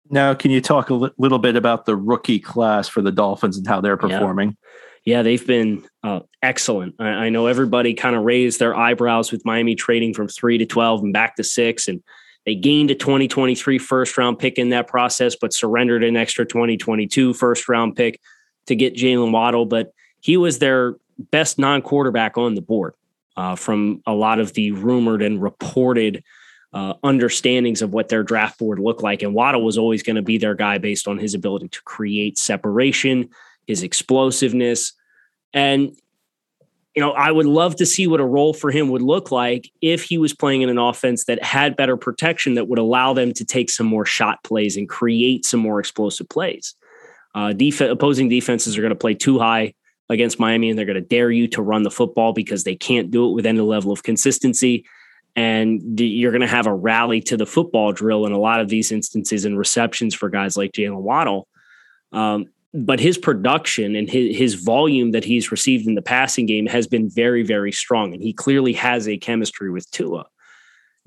Now, 0.09 0.33
can 0.33 0.51
you 0.51 0.61
talk 0.61 0.89
a 0.89 0.93
li- 0.93 1.11
little 1.17 1.39
bit 1.39 1.57
about 1.57 1.85
the 1.85 1.95
rookie 1.95 2.39
class 2.39 2.87
for 2.87 3.01
the 3.01 3.11
Dolphins 3.11 3.57
and 3.57 3.67
how 3.67 3.81
they're 3.81 3.97
performing? 3.97 4.49
Yeah 4.49 4.69
yeah, 5.07 5.21
they've 5.21 5.47
been 5.47 5.85
uh, 6.03 6.19
excellent. 6.43 6.95
I, 6.99 7.07
I, 7.07 7.29
know 7.29 7.47
everybody 7.47 7.93
kind 7.93 8.13
of 8.13 8.25
raised 8.25 8.59
their 8.59 8.75
eyebrows 8.75 9.31
with 9.31 9.45
Miami 9.45 9.73
trading 9.73 10.13
from 10.13 10.27
three 10.27 10.57
to 10.57 10.65
12 10.65 11.01
and 11.01 11.13
back 11.13 11.37
to 11.37 11.45
six. 11.45 11.87
And 11.87 12.03
they 12.45 12.55
gained 12.55 12.91
a 12.91 12.95
2023 12.95 13.77
first 13.77 14.17
round 14.17 14.37
pick 14.37 14.57
in 14.57 14.67
that 14.71 14.87
process, 14.87 15.37
but 15.37 15.53
surrendered 15.53 16.03
an 16.03 16.17
extra 16.17 16.45
2022 16.45 17.33
first 17.33 17.69
round 17.69 17.95
pick 17.95 18.19
to 18.65 18.75
get 18.75 18.95
Jaylen 18.95 19.31
Waddle. 19.31 19.65
But 19.65 19.93
he 20.19 20.35
was 20.35 20.59
their 20.59 20.97
best 21.17 21.57
non 21.57 21.81
quarterback 21.81 22.37
on 22.37 22.55
the 22.55 22.61
board 22.61 22.93
uh, 23.37 23.55
from 23.55 24.01
a 24.05 24.13
lot 24.13 24.39
of 24.39 24.51
the 24.55 24.73
rumored 24.73 25.21
and 25.21 25.41
reported 25.41 26.21
uh, 26.73 26.95
understandings 27.01 27.81
of 27.81 27.93
what 27.93 28.09
their 28.09 28.23
draft 28.23 28.59
board 28.59 28.77
looked 28.77 29.03
like. 29.03 29.21
And 29.21 29.33
Waddle 29.33 29.63
was 29.63 29.77
always 29.77 30.03
going 30.03 30.17
to 30.17 30.21
be 30.21 30.37
their 30.37 30.53
guy 30.53 30.79
based 30.79 31.07
on 31.07 31.17
his 31.17 31.33
ability 31.33 31.69
to 31.69 31.81
create 31.83 32.37
separation, 32.37 33.29
his 33.67 33.83
explosiveness, 33.83 34.91
and 35.57 35.97
you 36.93 37.01
know, 37.01 37.11
I 37.11 37.31
would 37.31 37.45
love 37.45 37.75
to 37.77 37.85
see 37.85 38.07
what 38.07 38.19
a 38.19 38.25
role 38.25 38.53
for 38.53 38.71
him 38.71 38.89
would 38.89 39.01
look 39.01 39.31
like 39.31 39.71
if 39.81 40.03
he 40.03 40.17
was 40.17 40.33
playing 40.33 40.61
in 40.63 40.69
an 40.69 40.77
offense 40.79 41.25
that 41.25 41.43
had 41.43 41.75
better 41.75 41.97
protection 41.97 42.55
that 42.55 42.67
would 42.67 42.79
allow 42.79 43.13
them 43.13 43.33
to 43.33 43.45
take 43.45 43.69
some 43.69 43.85
more 43.85 44.05
shot 44.05 44.43
plays 44.43 44.77
and 44.77 44.89
create 44.89 45.45
some 45.45 45.59
more 45.59 45.79
explosive 45.79 46.27
plays. 46.29 46.73
Uh, 47.35 47.53
def- 47.53 47.81
opposing 47.81 48.29
defenses 48.29 48.77
are 48.77 48.81
going 48.81 48.89
to 48.89 48.95
play 48.95 49.13
too 49.13 49.37
high 49.37 49.75
against 50.09 50.39
Miami 50.39 50.69
and 50.69 50.77
they're 50.77 50.87
going 50.87 50.95
to 50.95 51.01
dare 51.01 51.29
you 51.29 51.47
to 51.49 51.61
run 51.61 51.83
the 51.83 51.91
football 51.91 52.33
because 52.33 52.63
they 52.63 52.75
can't 52.75 53.11
do 53.11 53.29
it 53.29 53.33
with 53.33 53.45
any 53.45 53.59
level 53.59 53.91
of 53.91 54.01
consistency. 54.01 54.85
And 55.35 55.99
you're 55.99 56.31
going 56.31 56.41
to 56.41 56.47
have 56.47 56.65
a 56.65 56.73
rally 56.73 57.21
to 57.21 57.37
the 57.37 57.45
football 57.45 57.91
drill 57.91 58.25
in 58.25 58.31
a 58.31 58.39
lot 58.39 58.59
of 58.59 58.69
these 58.69 58.91
instances 58.91 59.45
and 59.45 59.57
receptions 59.57 60.15
for 60.15 60.29
guys 60.29 60.57
like 60.57 60.71
Jaylen 60.71 61.01
Waddle. 61.01 61.47
Um, 62.11 62.47
but 62.77 62.99
his 62.99 63.17
production 63.17 63.95
and 63.95 64.09
his, 64.09 64.37
his 64.37 64.53
volume 64.53 65.11
that 65.11 65.23
he's 65.23 65.51
received 65.51 65.87
in 65.87 65.95
the 65.95 66.01
passing 66.01 66.45
game 66.45 66.67
has 66.67 66.85
been 66.85 67.09
very, 67.09 67.41
very 67.41 67.71
strong. 67.71 68.13
And 68.13 68.21
he 68.21 68.33
clearly 68.33 68.73
has 68.73 69.07
a 69.07 69.17
chemistry 69.17 69.71
with 69.71 69.89
Tua. 69.91 70.25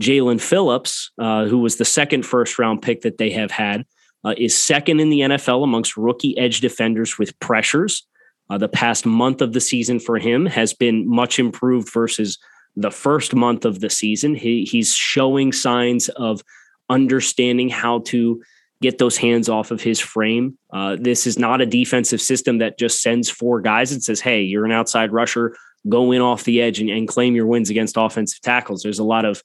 Jaelan 0.02 0.40
Phillips, 0.40 1.12
uh, 1.18 1.44
who 1.44 1.58
was 1.58 1.76
the 1.76 1.84
second 1.84 2.26
first 2.26 2.58
round 2.58 2.82
pick 2.82 3.02
that 3.02 3.18
they 3.18 3.30
have 3.30 3.52
had, 3.52 3.84
uh, 4.24 4.34
is 4.36 4.56
second 4.56 4.98
in 5.00 5.10
the 5.10 5.20
NFL 5.20 5.62
amongst 5.62 5.96
rookie 5.96 6.36
edge 6.36 6.60
defenders 6.60 7.18
with 7.18 7.38
pressures. 7.38 8.06
Uh, 8.48 8.58
the 8.58 8.68
past 8.68 9.06
month 9.06 9.40
of 9.40 9.52
the 9.52 9.60
season 9.60 10.00
for 10.00 10.18
him 10.18 10.46
has 10.46 10.74
been 10.74 11.08
much 11.08 11.38
improved 11.38 11.92
versus 11.92 12.38
the 12.74 12.90
first 12.90 13.34
month 13.34 13.64
of 13.64 13.80
the 13.80 13.90
season. 13.90 14.34
He, 14.34 14.64
he's 14.64 14.92
showing 14.94 15.52
signs 15.52 16.08
of 16.10 16.42
understanding 16.88 17.68
how 17.68 18.00
to 18.06 18.42
get 18.82 18.98
those 18.98 19.16
hands 19.16 19.48
off 19.48 19.70
of 19.70 19.82
his 19.82 20.00
frame. 20.00 20.56
Uh, 20.72 20.96
this 20.98 21.26
is 21.26 21.38
not 21.38 21.60
a 21.60 21.66
defensive 21.66 22.20
system 22.20 22.58
that 22.58 22.78
just 22.78 23.02
sends 23.02 23.28
four 23.28 23.60
guys 23.60 23.92
and 23.92 24.02
says, 24.02 24.20
hey, 24.20 24.42
you're 24.42 24.64
an 24.64 24.72
outside 24.72 25.12
rusher, 25.12 25.54
go 25.88 26.12
in 26.12 26.22
off 26.22 26.44
the 26.44 26.62
edge 26.62 26.80
and, 26.80 26.90
and 26.90 27.08
claim 27.08 27.34
your 27.34 27.46
wins 27.46 27.70
against 27.70 27.96
offensive 27.98 28.40
tackles. 28.40 28.82
There's 28.82 28.98
a 28.98 29.04
lot 29.04 29.24
of 29.24 29.42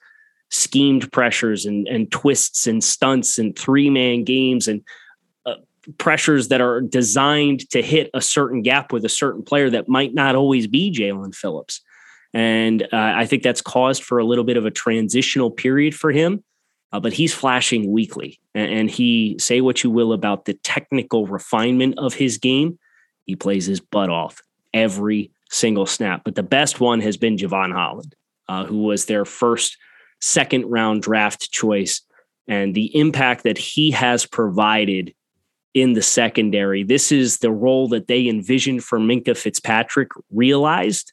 schemed 0.52 1.12
pressures 1.12 1.65
and, 1.65 1.88
and 1.88 2.10
twists 2.12 2.67
and 2.67 2.84
stunts 2.84 3.38
and 3.38 3.58
three 3.58 3.89
man 3.89 4.24
games 4.24 4.67
and 4.67 4.82
uh, 5.45 5.56
pressures 5.98 6.48
that 6.48 6.62
are 6.62 6.82
designed 6.82 7.69
to 7.71 7.82
hit 7.82 8.10
a 8.13 8.21
certain 8.21 8.62
gap 8.62 8.93
with 8.93 9.04
a 9.04 9.10
certain 9.10 9.43
player 9.43 9.69
that 9.69 9.89
might 9.89 10.13
not 10.13 10.36
always 10.36 10.67
be 10.67 10.91
Jaelan 10.91 11.36
Phillips. 11.36 11.82
And 12.34 12.84
uh, 12.84 12.88
I 12.91 13.26
think 13.26 13.43
that's 13.43 13.62
caused 13.62 14.04
for 14.04 14.17
a 14.17 14.26
little 14.26 14.43
bit 14.43 14.58
of 14.58 14.65
a 14.65 14.71
transitional 14.71 15.52
period 15.52 15.95
for 15.95 16.12
him. 16.12 16.43
Uh, 16.91 17.00
but 17.00 17.13
he's 17.13 17.34
flashing 17.34 17.91
weekly. 17.91 18.39
And, 18.54 18.71
and 18.71 18.91
he, 18.91 19.36
say 19.39 19.62
what 19.62 19.84
you 19.84 19.89
will 19.89 20.13
about 20.13 20.45
the 20.45 20.54
technical 20.54 21.26
refinement 21.26 21.95
of 21.98 22.13
his 22.13 22.38
game, 22.38 22.80
he 23.26 23.36
plays 23.36 23.65
his 23.65 23.80
butt 23.80 24.10
off 24.10 24.41
every 24.74 25.32
single 25.50 25.86
snap. 25.86 26.21
But 26.24 26.36
the 26.36 26.43
best 26.43 26.80
one 26.80 27.02
has 27.02 27.17
been 27.17 27.38
Jevon 27.38 27.74
Holland, 27.74 28.15
uh, 28.48 28.65
who 28.65 28.84
was 28.84 29.06
their 29.06 29.26
first 29.26 29.78
second 30.21 30.65
round 30.65 31.02
draft 31.02 31.52
choice. 31.52 32.02
And 32.48 32.76
the 32.76 32.95
impact 32.98 33.43
that 33.43 33.58
he 33.58 33.91
has 33.91 34.26
provided 34.26 35.13
in 35.74 35.93
the 35.93 36.02
secondary, 36.02 36.84
this 36.84 37.12
is 37.12 37.39
the 37.39 37.52
role 37.52 37.88
that 37.89 38.08
they 38.08 38.28
envisioned 38.28 38.84
for 38.84 39.00
Minkah 39.00 39.38
Fitzpatrick 39.38 40.10
realized. 40.32 41.12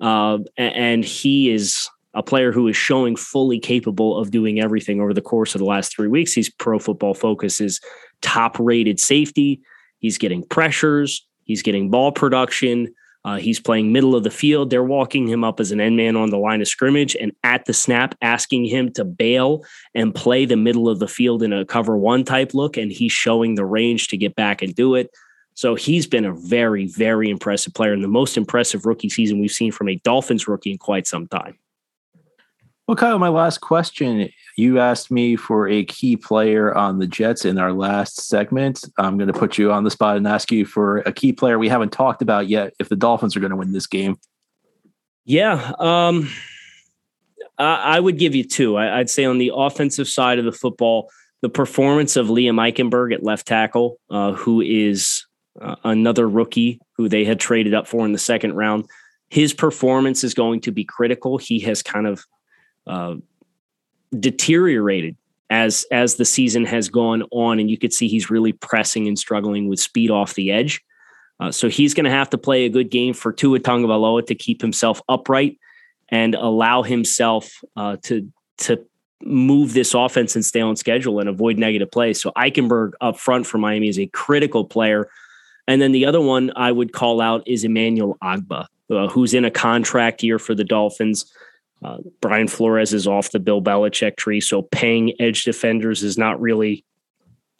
Uh, 0.00 0.38
and 0.56 1.04
he 1.04 1.50
is 1.50 1.88
a 2.14 2.22
player 2.22 2.52
who 2.52 2.68
is 2.68 2.76
showing 2.76 3.16
fully 3.16 3.58
capable 3.58 4.18
of 4.18 4.30
doing 4.30 4.60
everything 4.60 5.00
over 5.00 5.12
the 5.12 5.20
course 5.20 5.54
of 5.54 5.58
the 5.58 5.64
last 5.64 5.94
three 5.94 6.08
weeks. 6.08 6.32
He's 6.32 6.50
pro 6.50 6.78
football 6.78 7.14
focus 7.14 7.60
is 7.60 7.80
top 8.22 8.56
rated 8.58 9.00
safety. 9.00 9.60
He's 9.98 10.18
getting 10.18 10.44
pressures. 10.44 11.26
He's 11.44 11.62
getting 11.62 11.90
ball 11.90 12.12
production. 12.12 12.94
Uh, 13.24 13.36
he's 13.36 13.58
playing 13.58 13.90
middle 13.90 14.14
of 14.14 14.22
the 14.22 14.30
field. 14.30 14.68
They're 14.68 14.84
walking 14.84 15.26
him 15.26 15.44
up 15.44 15.58
as 15.58 15.72
an 15.72 15.80
end 15.80 15.96
man 15.96 16.14
on 16.14 16.28
the 16.28 16.36
line 16.36 16.60
of 16.60 16.68
scrimmage 16.68 17.16
and 17.16 17.32
at 17.42 17.64
the 17.64 17.72
snap, 17.72 18.14
asking 18.20 18.66
him 18.66 18.92
to 18.92 19.04
bail 19.04 19.64
and 19.94 20.14
play 20.14 20.44
the 20.44 20.58
middle 20.58 20.90
of 20.90 20.98
the 20.98 21.08
field 21.08 21.42
in 21.42 21.52
a 21.52 21.64
cover 21.64 21.96
one 21.96 22.24
type 22.24 22.52
look. 22.52 22.76
And 22.76 22.92
he's 22.92 23.12
showing 23.12 23.54
the 23.54 23.64
range 23.64 24.08
to 24.08 24.18
get 24.18 24.34
back 24.34 24.60
and 24.60 24.74
do 24.74 24.94
it. 24.94 25.10
So 25.54 25.74
he's 25.74 26.06
been 26.06 26.26
a 26.26 26.34
very, 26.34 26.86
very 26.86 27.30
impressive 27.30 27.72
player 27.72 27.92
and 27.92 28.04
the 28.04 28.08
most 28.08 28.36
impressive 28.36 28.84
rookie 28.84 29.08
season 29.08 29.40
we've 29.40 29.50
seen 29.50 29.72
from 29.72 29.88
a 29.88 29.96
Dolphins 29.96 30.46
rookie 30.46 30.72
in 30.72 30.78
quite 30.78 31.06
some 31.06 31.26
time. 31.28 31.58
Well, 32.86 32.96
Kyle, 32.96 33.18
my 33.18 33.30
last 33.30 33.62
question. 33.62 34.28
You 34.58 34.78
asked 34.78 35.10
me 35.10 35.36
for 35.36 35.66
a 35.68 35.84
key 35.84 36.16
player 36.16 36.76
on 36.76 36.98
the 36.98 37.06
Jets 37.06 37.46
in 37.46 37.58
our 37.58 37.72
last 37.72 38.20
segment. 38.28 38.84
I'm 38.98 39.16
going 39.16 39.32
to 39.32 39.38
put 39.38 39.56
you 39.56 39.72
on 39.72 39.84
the 39.84 39.90
spot 39.90 40.18
and 40.18 40.28
ask 40.28 40.52
you 40.52 40.66
for 40.66 40.98
a 40.98 41.12
key 41.12 41.32
player 41.32 41.58
we 41.58 41.68
haven't 41.68 41.92
talked 41.92 42.20
about 42.20 42.46
yet 42.46 42.74
if 42.78 42.90
the 42.90 42.96
Dolphins 42.96 43.36
are 43.36 43.40
going 43.40 43.50
to 43.50 43.56
win 43.56 43.72
this 43.72 43.86
game. 43.86 44.18
Yeah. 45.24 45.72
Um, 45.78 46.30
I, 47.58 47.96
I, 47.96 48.00
would 48.00 48.18
give 48.18 48.34
you 48.34 48.44
two. 48.44 48.76
I, 48.76 48.98
would 48.98 49.08
say 49.08 49.24
on 49.24 49.38
the 49.38 49.52
offensive 49.54 50.06
side 50.06 50.38
of 50.38 50.44
the 50.44 50.52
football, 50.52 51.08
the 51.40 51.48
performance 51.48 52.16
of 52.16 52.26
Liam 52.26 52.56
Eichenberg 52.56 53.14
at 53.14 53.22
left 53.22 53.46
tackle, 53.46 53.98
uh, 54.10 54.32
who 54.32 54.60
is 54.60 55.24
uh, 55.60 55.76
another 55.84 56.28
rookie 56.28 56.80
who 56.96 57.08
they 57.08 57.24
had 57.24 57.40
traded 57.40 57.72
up 57.72 57.86
for 57.86 58.04
in 58.04 58.12
the 58.12 58.18
second 58.18 58.54
round. 58.54 58.84
His 59.30 59.54
performance 59.54 60.22
is 60.22 60.34
going 60.34 60.60
to 60.60 60.70
be 60.70 60.84
critical. 60.84 61.38
He 61.38 61.58
has 61.60 61.82
kind 61.82 62.06
of 62.06 62.24
uh, 62.86 63.16
deteriorated 64.18 65.16
as 65.50 65.84
as 65.90 66.16
the 66.16 66.24
season 66.24 66.64
has 66.64 66.88
gone 66.88 67.22
on, 67.30 67.58
and 67.58 67.70
you 67.70 67.78
could 67.78 67.92
see 67.92 68.08
he's 68.08 68.30
really 68.30 68.52
pressing 68.52 69.06
and 69.06 69.18
struggling 69.18 69.68
with 69.68 69.80
speed 69.80 70.10
off 70.10 70.34
the 70.34 70.50
edge. 70.50 70.82
Uh, 71.40 71.50
so 71.50 71.68
he's 71.68 71.94
going 71.94 72.04
to 72.04 72.10
have 72.10 72.30
to 72.30 72.38
play 72.38 72.64
a 72.64 72.68
good 72.68 72.90
game 72.90 73.12
for 73.12 73.32
Tua 73.32 73.58
Tagovailoa 73.58 74.26
to 74.26 74.34
keep 74.34 74.62
himself 74.62 75.02
upright 75.08 75.58
and 76.08 76.34
allow 76.34 76.82
himself 76.82 77.60
uh, 77.76 77.96
to 78.02 78.30
to 78.58 78.84
move 79.22 79.72
this 79.72 79.94
offense 79.94 80.34
and 80.34 80.44
stay 80.44 80.60
on 80.60 80.76
schedule 80.76 81.18
and 81.18 81.28
avoid 81.28 81.58
negative 81.58 81.90
plays. 81.90 82.20
So 82.20 82.30
Eichenberg 82.36 82.92
up 83.00 83.18
front 83.18 83.46
for 83.46 83.58
Miami 83.58 83.88
is 83.88 83.98
a 83.98 84.06
critical 84.06 84.64
player. 84.64 85.08
And 85.66 85.80
then 85.80 85.92
the 85.92 86.04
other 86.04 86.20
one 86.20 86.52
I 86.56 86.70
would 86.70 86.92
call 86.92 87.20
out 87.20 87.42
is 87.46 87.64
Emmanuel 87.64 88.18
Ogbah, 88.22 88.66
uh, 88.90 89.08
who's 89.08 89.32
in 89.32 89.44
a 89.44 89.50
contract 89.50 90.22
year 90.22 90.38
for 90.38 90.54
the 90.54 90.64
Dolphins. 90.64 91.32
Uh, 91.82 91.98
Brian 92.20 92.48
Flores 92.48 92.94
is 92.94 93.06
off 93.06 93.30
the 93.30 93.38
Bill 93.38 93.62
Belichick 93.62 94.16
tree, 94.16 94.40
so 94.40 94.62
paying 94.62 95.12
edge 95.20 95.44
defenders 95.44 96.02
is 96.02 96.16
not 96.16 96.40
really 96.40 96.84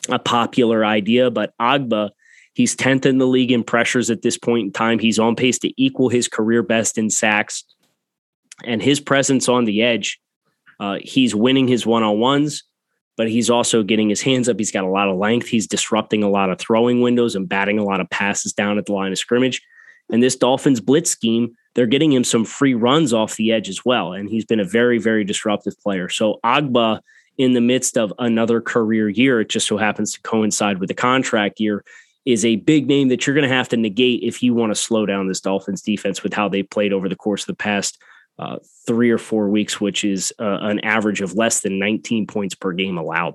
a 0.09 0.19
popular 0.19 0.85
idea. 0.85 1.31
But 1.31 1.55
Ogbah, 1.61 2.11
he's 2.55 2.77
10th 2.77 3.07
in 3.07 3.19
the 3.19 3.27
league 3.27 3.53
in 3.53 3.65
pressures 3.65 4.11
at 4.11 4.23
this 4.23 4.39
point 4.39 4.67
in 4.67 4.73
time. 4.73 4.99
He's 4.99 5.19
on 5.19 5.37
pace 5.37 5.59
to 5.61 5.83
equal 5.83 6.09
his 6.09 6.29
career 6.29 6.63
best 6.63 6.97
in 6.99 7.11
sacks. 7.11 7.65
And 8.65 8.83
his 8.83 9.01
presence 9.01 9.49
on 9.49 9.65
the 9.65 9.83
edge, 9.83 10.21
uh, 10.79 10.99
he's 11.03 11.35
winning 11.35 11.67
his 11.67 11.85
one 11.85 12.03
on 12.03 12.19
ones, 12.19 12.63
but 13.17 13.29
he's 13.29 13.51
also 13.51 13.83
getting 13.83 14.09
his 14.09 14.23
hands 14.23 14.49
up. 14.49 14.59
He's 14.59 14.71
got 14.71 14.85
a 14.85 14.89
lot 14.89 15.09
of 15.09 15.17
length. 15.17 15.49
He's 15.49 15.67
disrupting 15.67 16.23
a 16.23 16.31
lot 16.31 16.51
of 16.51 16.59
throwing 16.59 17.01
windows 17.01 17.35
and 17.35 17.49
batting 17.49 17.79
a 17.79 17.85
lot 17.85 18.01
of 18.01 18.09
passes 18.11 18.53
down 18.53 18.79
at 18.79 18.87
the 18.87 18.93
line 18.93 19.13
of 19.13 19.19
scrimmage. 19.19 19.61
And 20.11 20.23
this 20.23 20.37
Dolphins 20.37 20.81
blitz 20.81 21.11
scheme 21.11 21.57
they're 21.75 21.87
getting 21.87 22.13
him 22.13 22.25
some 22.25 22.45
free 22.45 22.75
runs 22.75 23.13
off 23.13 23.37
the 23.37 23.53
edge 23.53 23.69
as 23.69 23.85
well. 23.85 24.13
And 24.13 24.29
he's 24.29 24.45
been 24.45 24.61
a 24.61 24.65
very, 24.65 24.99
very 24.99 25.25
disruptive 25.25 25.79
player. 25.81 26.09
So 26.09 26.41
Ogbah, 26.45 27.01
in 27.37 27.53
the 27.53 27.61
midst 27.61 27.99
of 27.99 28.13
another 28.19 28.61
career 28.61 29.09
year, 29.09 29.41
it 29.41 29.49
just 29.49 29.67
so 29.67 29.77
happens 29.77 30.13
to 30.13 30.21
coincide 30.23 30.79
with 30.79 30.89
the 30.89 30.95
contract 30.95 31.59
year, 31.59 31.85
is 32.25 32.45
a 32.45 32.57
big 32.57 32.87
name 32.87 33.09
that 33.09 33.27
you're 33.27 33.35
going 33.35 33.49
to 33.49 33.55
have 33.55 33.69
to 33.69 33.77
negate 33.77 34.23
if 34.23 34.43
you 34.43 34.55
want 34.55 34.71
to 34.71 34.81
slow 34.81 35.05
down 35.05 35.29
this 35.29 35.41
Dolphins 35.41 35.83
defense 35.83 36.23
with 36.23 36.33
how 36.33 36.49
they 36.49 36.63
played 36.63 36.93
over 36.93 37.09
the 37.09 37.17
course 37.17 37.43
of 37.43 37.49
the 37.49 37.55
past 37.55 37.99
uh, 38.39 38.59
three 38.87 39.11
or 39.11 39.19
four 39.19 39.49
weeks, 39.49 39.81
which 39.81 40.05
is 40.05 40.33
uh, 40.39 40.59
an 40.63 40.81
average 40.81 41.21
of 41.21 41.35
less 41.35 41.61
than 41.61 41.79
19 41.79 42.27
points 42.27 42.55
per 42.55 42.73
game 42.73 42.99
allowed. 42.99 43.35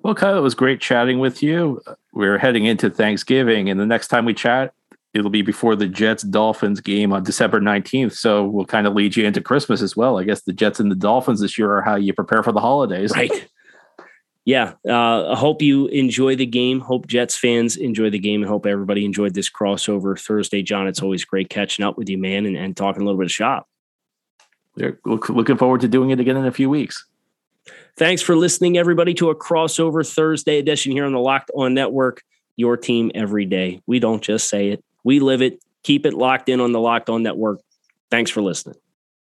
Well, 0.00 0.14
Kyle, 0.14 0.36
it 0.36 0.42
was 0.42 0.54
great 0.54 0.80
chatting 0.80 1.20
with 1.20 1.42
you. 1.42 1.80
We're 2.12 2.38
heading 2.38 2.64
into 2.64 2.90
Thanksgiving, 2.90 3.70
and 3.70 3.78
the 3.78 3.86
next 3.86 4.08
time 4.08 4.24
we 4.24 4.34
chat, 4.34 4.74
it'll 5.14 5.30
be 5.30 5.42
before 5.42 5.76
the 5.76 5.86
Jets 5.86 6.22
Dolphins 6.22 6.80
game 6.80 7.12
on 7.12 7.22
December 7.22 7.60
19th. 7.60 8.14
So 8.14 8.44
we'll 8.44 8.64
kind 8.64 8.86
of 8.86 8.94
lead 8.94 9.16
you 9.16 9.26
into 9.26 9.40
Christmas 9.40 9.82
as 9.82 9.96
well. 9.96 10.18
I 10.18 10.24
guess 10.24 10.42
the 10.42 10.52
Jets 10.52 10.80
and 10.80 10.90
the 10.90 10.96
Dolphins 10.96 11.40
this 11.40 11.58
year 11.58 11.72
are 11.72 11.82
how 11.82 11.96
you 11.96 12.12
prepare 12.12 12.42
for 12.42 12.52
the 12.52 12.60
holidays. 12.60 13.12
Right. 13.14 13.48
Yeah. 14.44 14.72
Uh, 14.88 15.32
I 15.32 15.36
hope 15.36 15.62
you 15.62 15.86
enjoy 15.88 16.34
the 16.34 16.46
game. 16.46 16.80
Hope 16.80 17.06
Jets 17.06 17.36
fans 17.36 17.76
enjoy 17.76 18.10
the 18.10 18.18
game 18.18 18.42
and 18.42 18.48
hope 18.50 18.66
everybody 18.66 19.04
enjoyed 19.04 19.34
this 19.34 19.50
crossover 19.50 20.18
Thursday. 20.18 20.62
John, 20.62 20.88
it's 20.88 21.02
always 21.02 21.24
great 21.24 21.48
catching 21.48 21.84
up 21.84 21.96
with 21.96 22.08
you, 22.08 22.18
man, 22.18 22.46
and, 22.46 22.56
and 22.56 22.76
talking 22.76 23.02
a 23.02 23.04
little 23.04 23.18
bit 23.18 23.26
of 23.26 23.32
shop. 23.32 23.68
We're 24.76 24.98
looking 25.04 25.58
forward 25.58 25.82
to 25.82 25.88
doing 25.88 26.10
it 26.10 26.18
again 26.18 26.36
in 26.36 26.46
a 26.46 26.52
few 26.52 26.70
weeks. 26.70 27.06
Thanks 27.96 28.22
for 28.22 28.34
listening, 28.34 28.78
everybody, 28.78 29.14
to 29.14 29.30
a 29.30 29.36
crossover 29.36 30.08
Thursday 30.10 30.58
edition 30.58 30.92
here 30.92 31.04
on 31.04 31.12
the 31.12 31.20
Locked 31.20 31.50
On 31.54 31.74
Network. 31.74 32.22
Your 32.56 32.76
team 32.76 33.10
every 33.14 33.44
day. 33.44 33.80
We 33.86 33.98
don't 33.98 34.22
just 34.22 34.48
say 34.48 34.70
it, 34.70 34.84
we 35.04 35.20
live 35.20 35.42
it. 35.42 35.62
Keep 35.82 36.06
it 36.06 36.14
locked 36.14 36.48
in 36.48 36.60
on 36.60 36.72
the 36.72 36.80
Locked 36.80 37.10
On 37.10 37.22
Network. 37.22 37.60
Thanks 38.10 38.30
for 38.30 38.42
listening. 38.42 38.76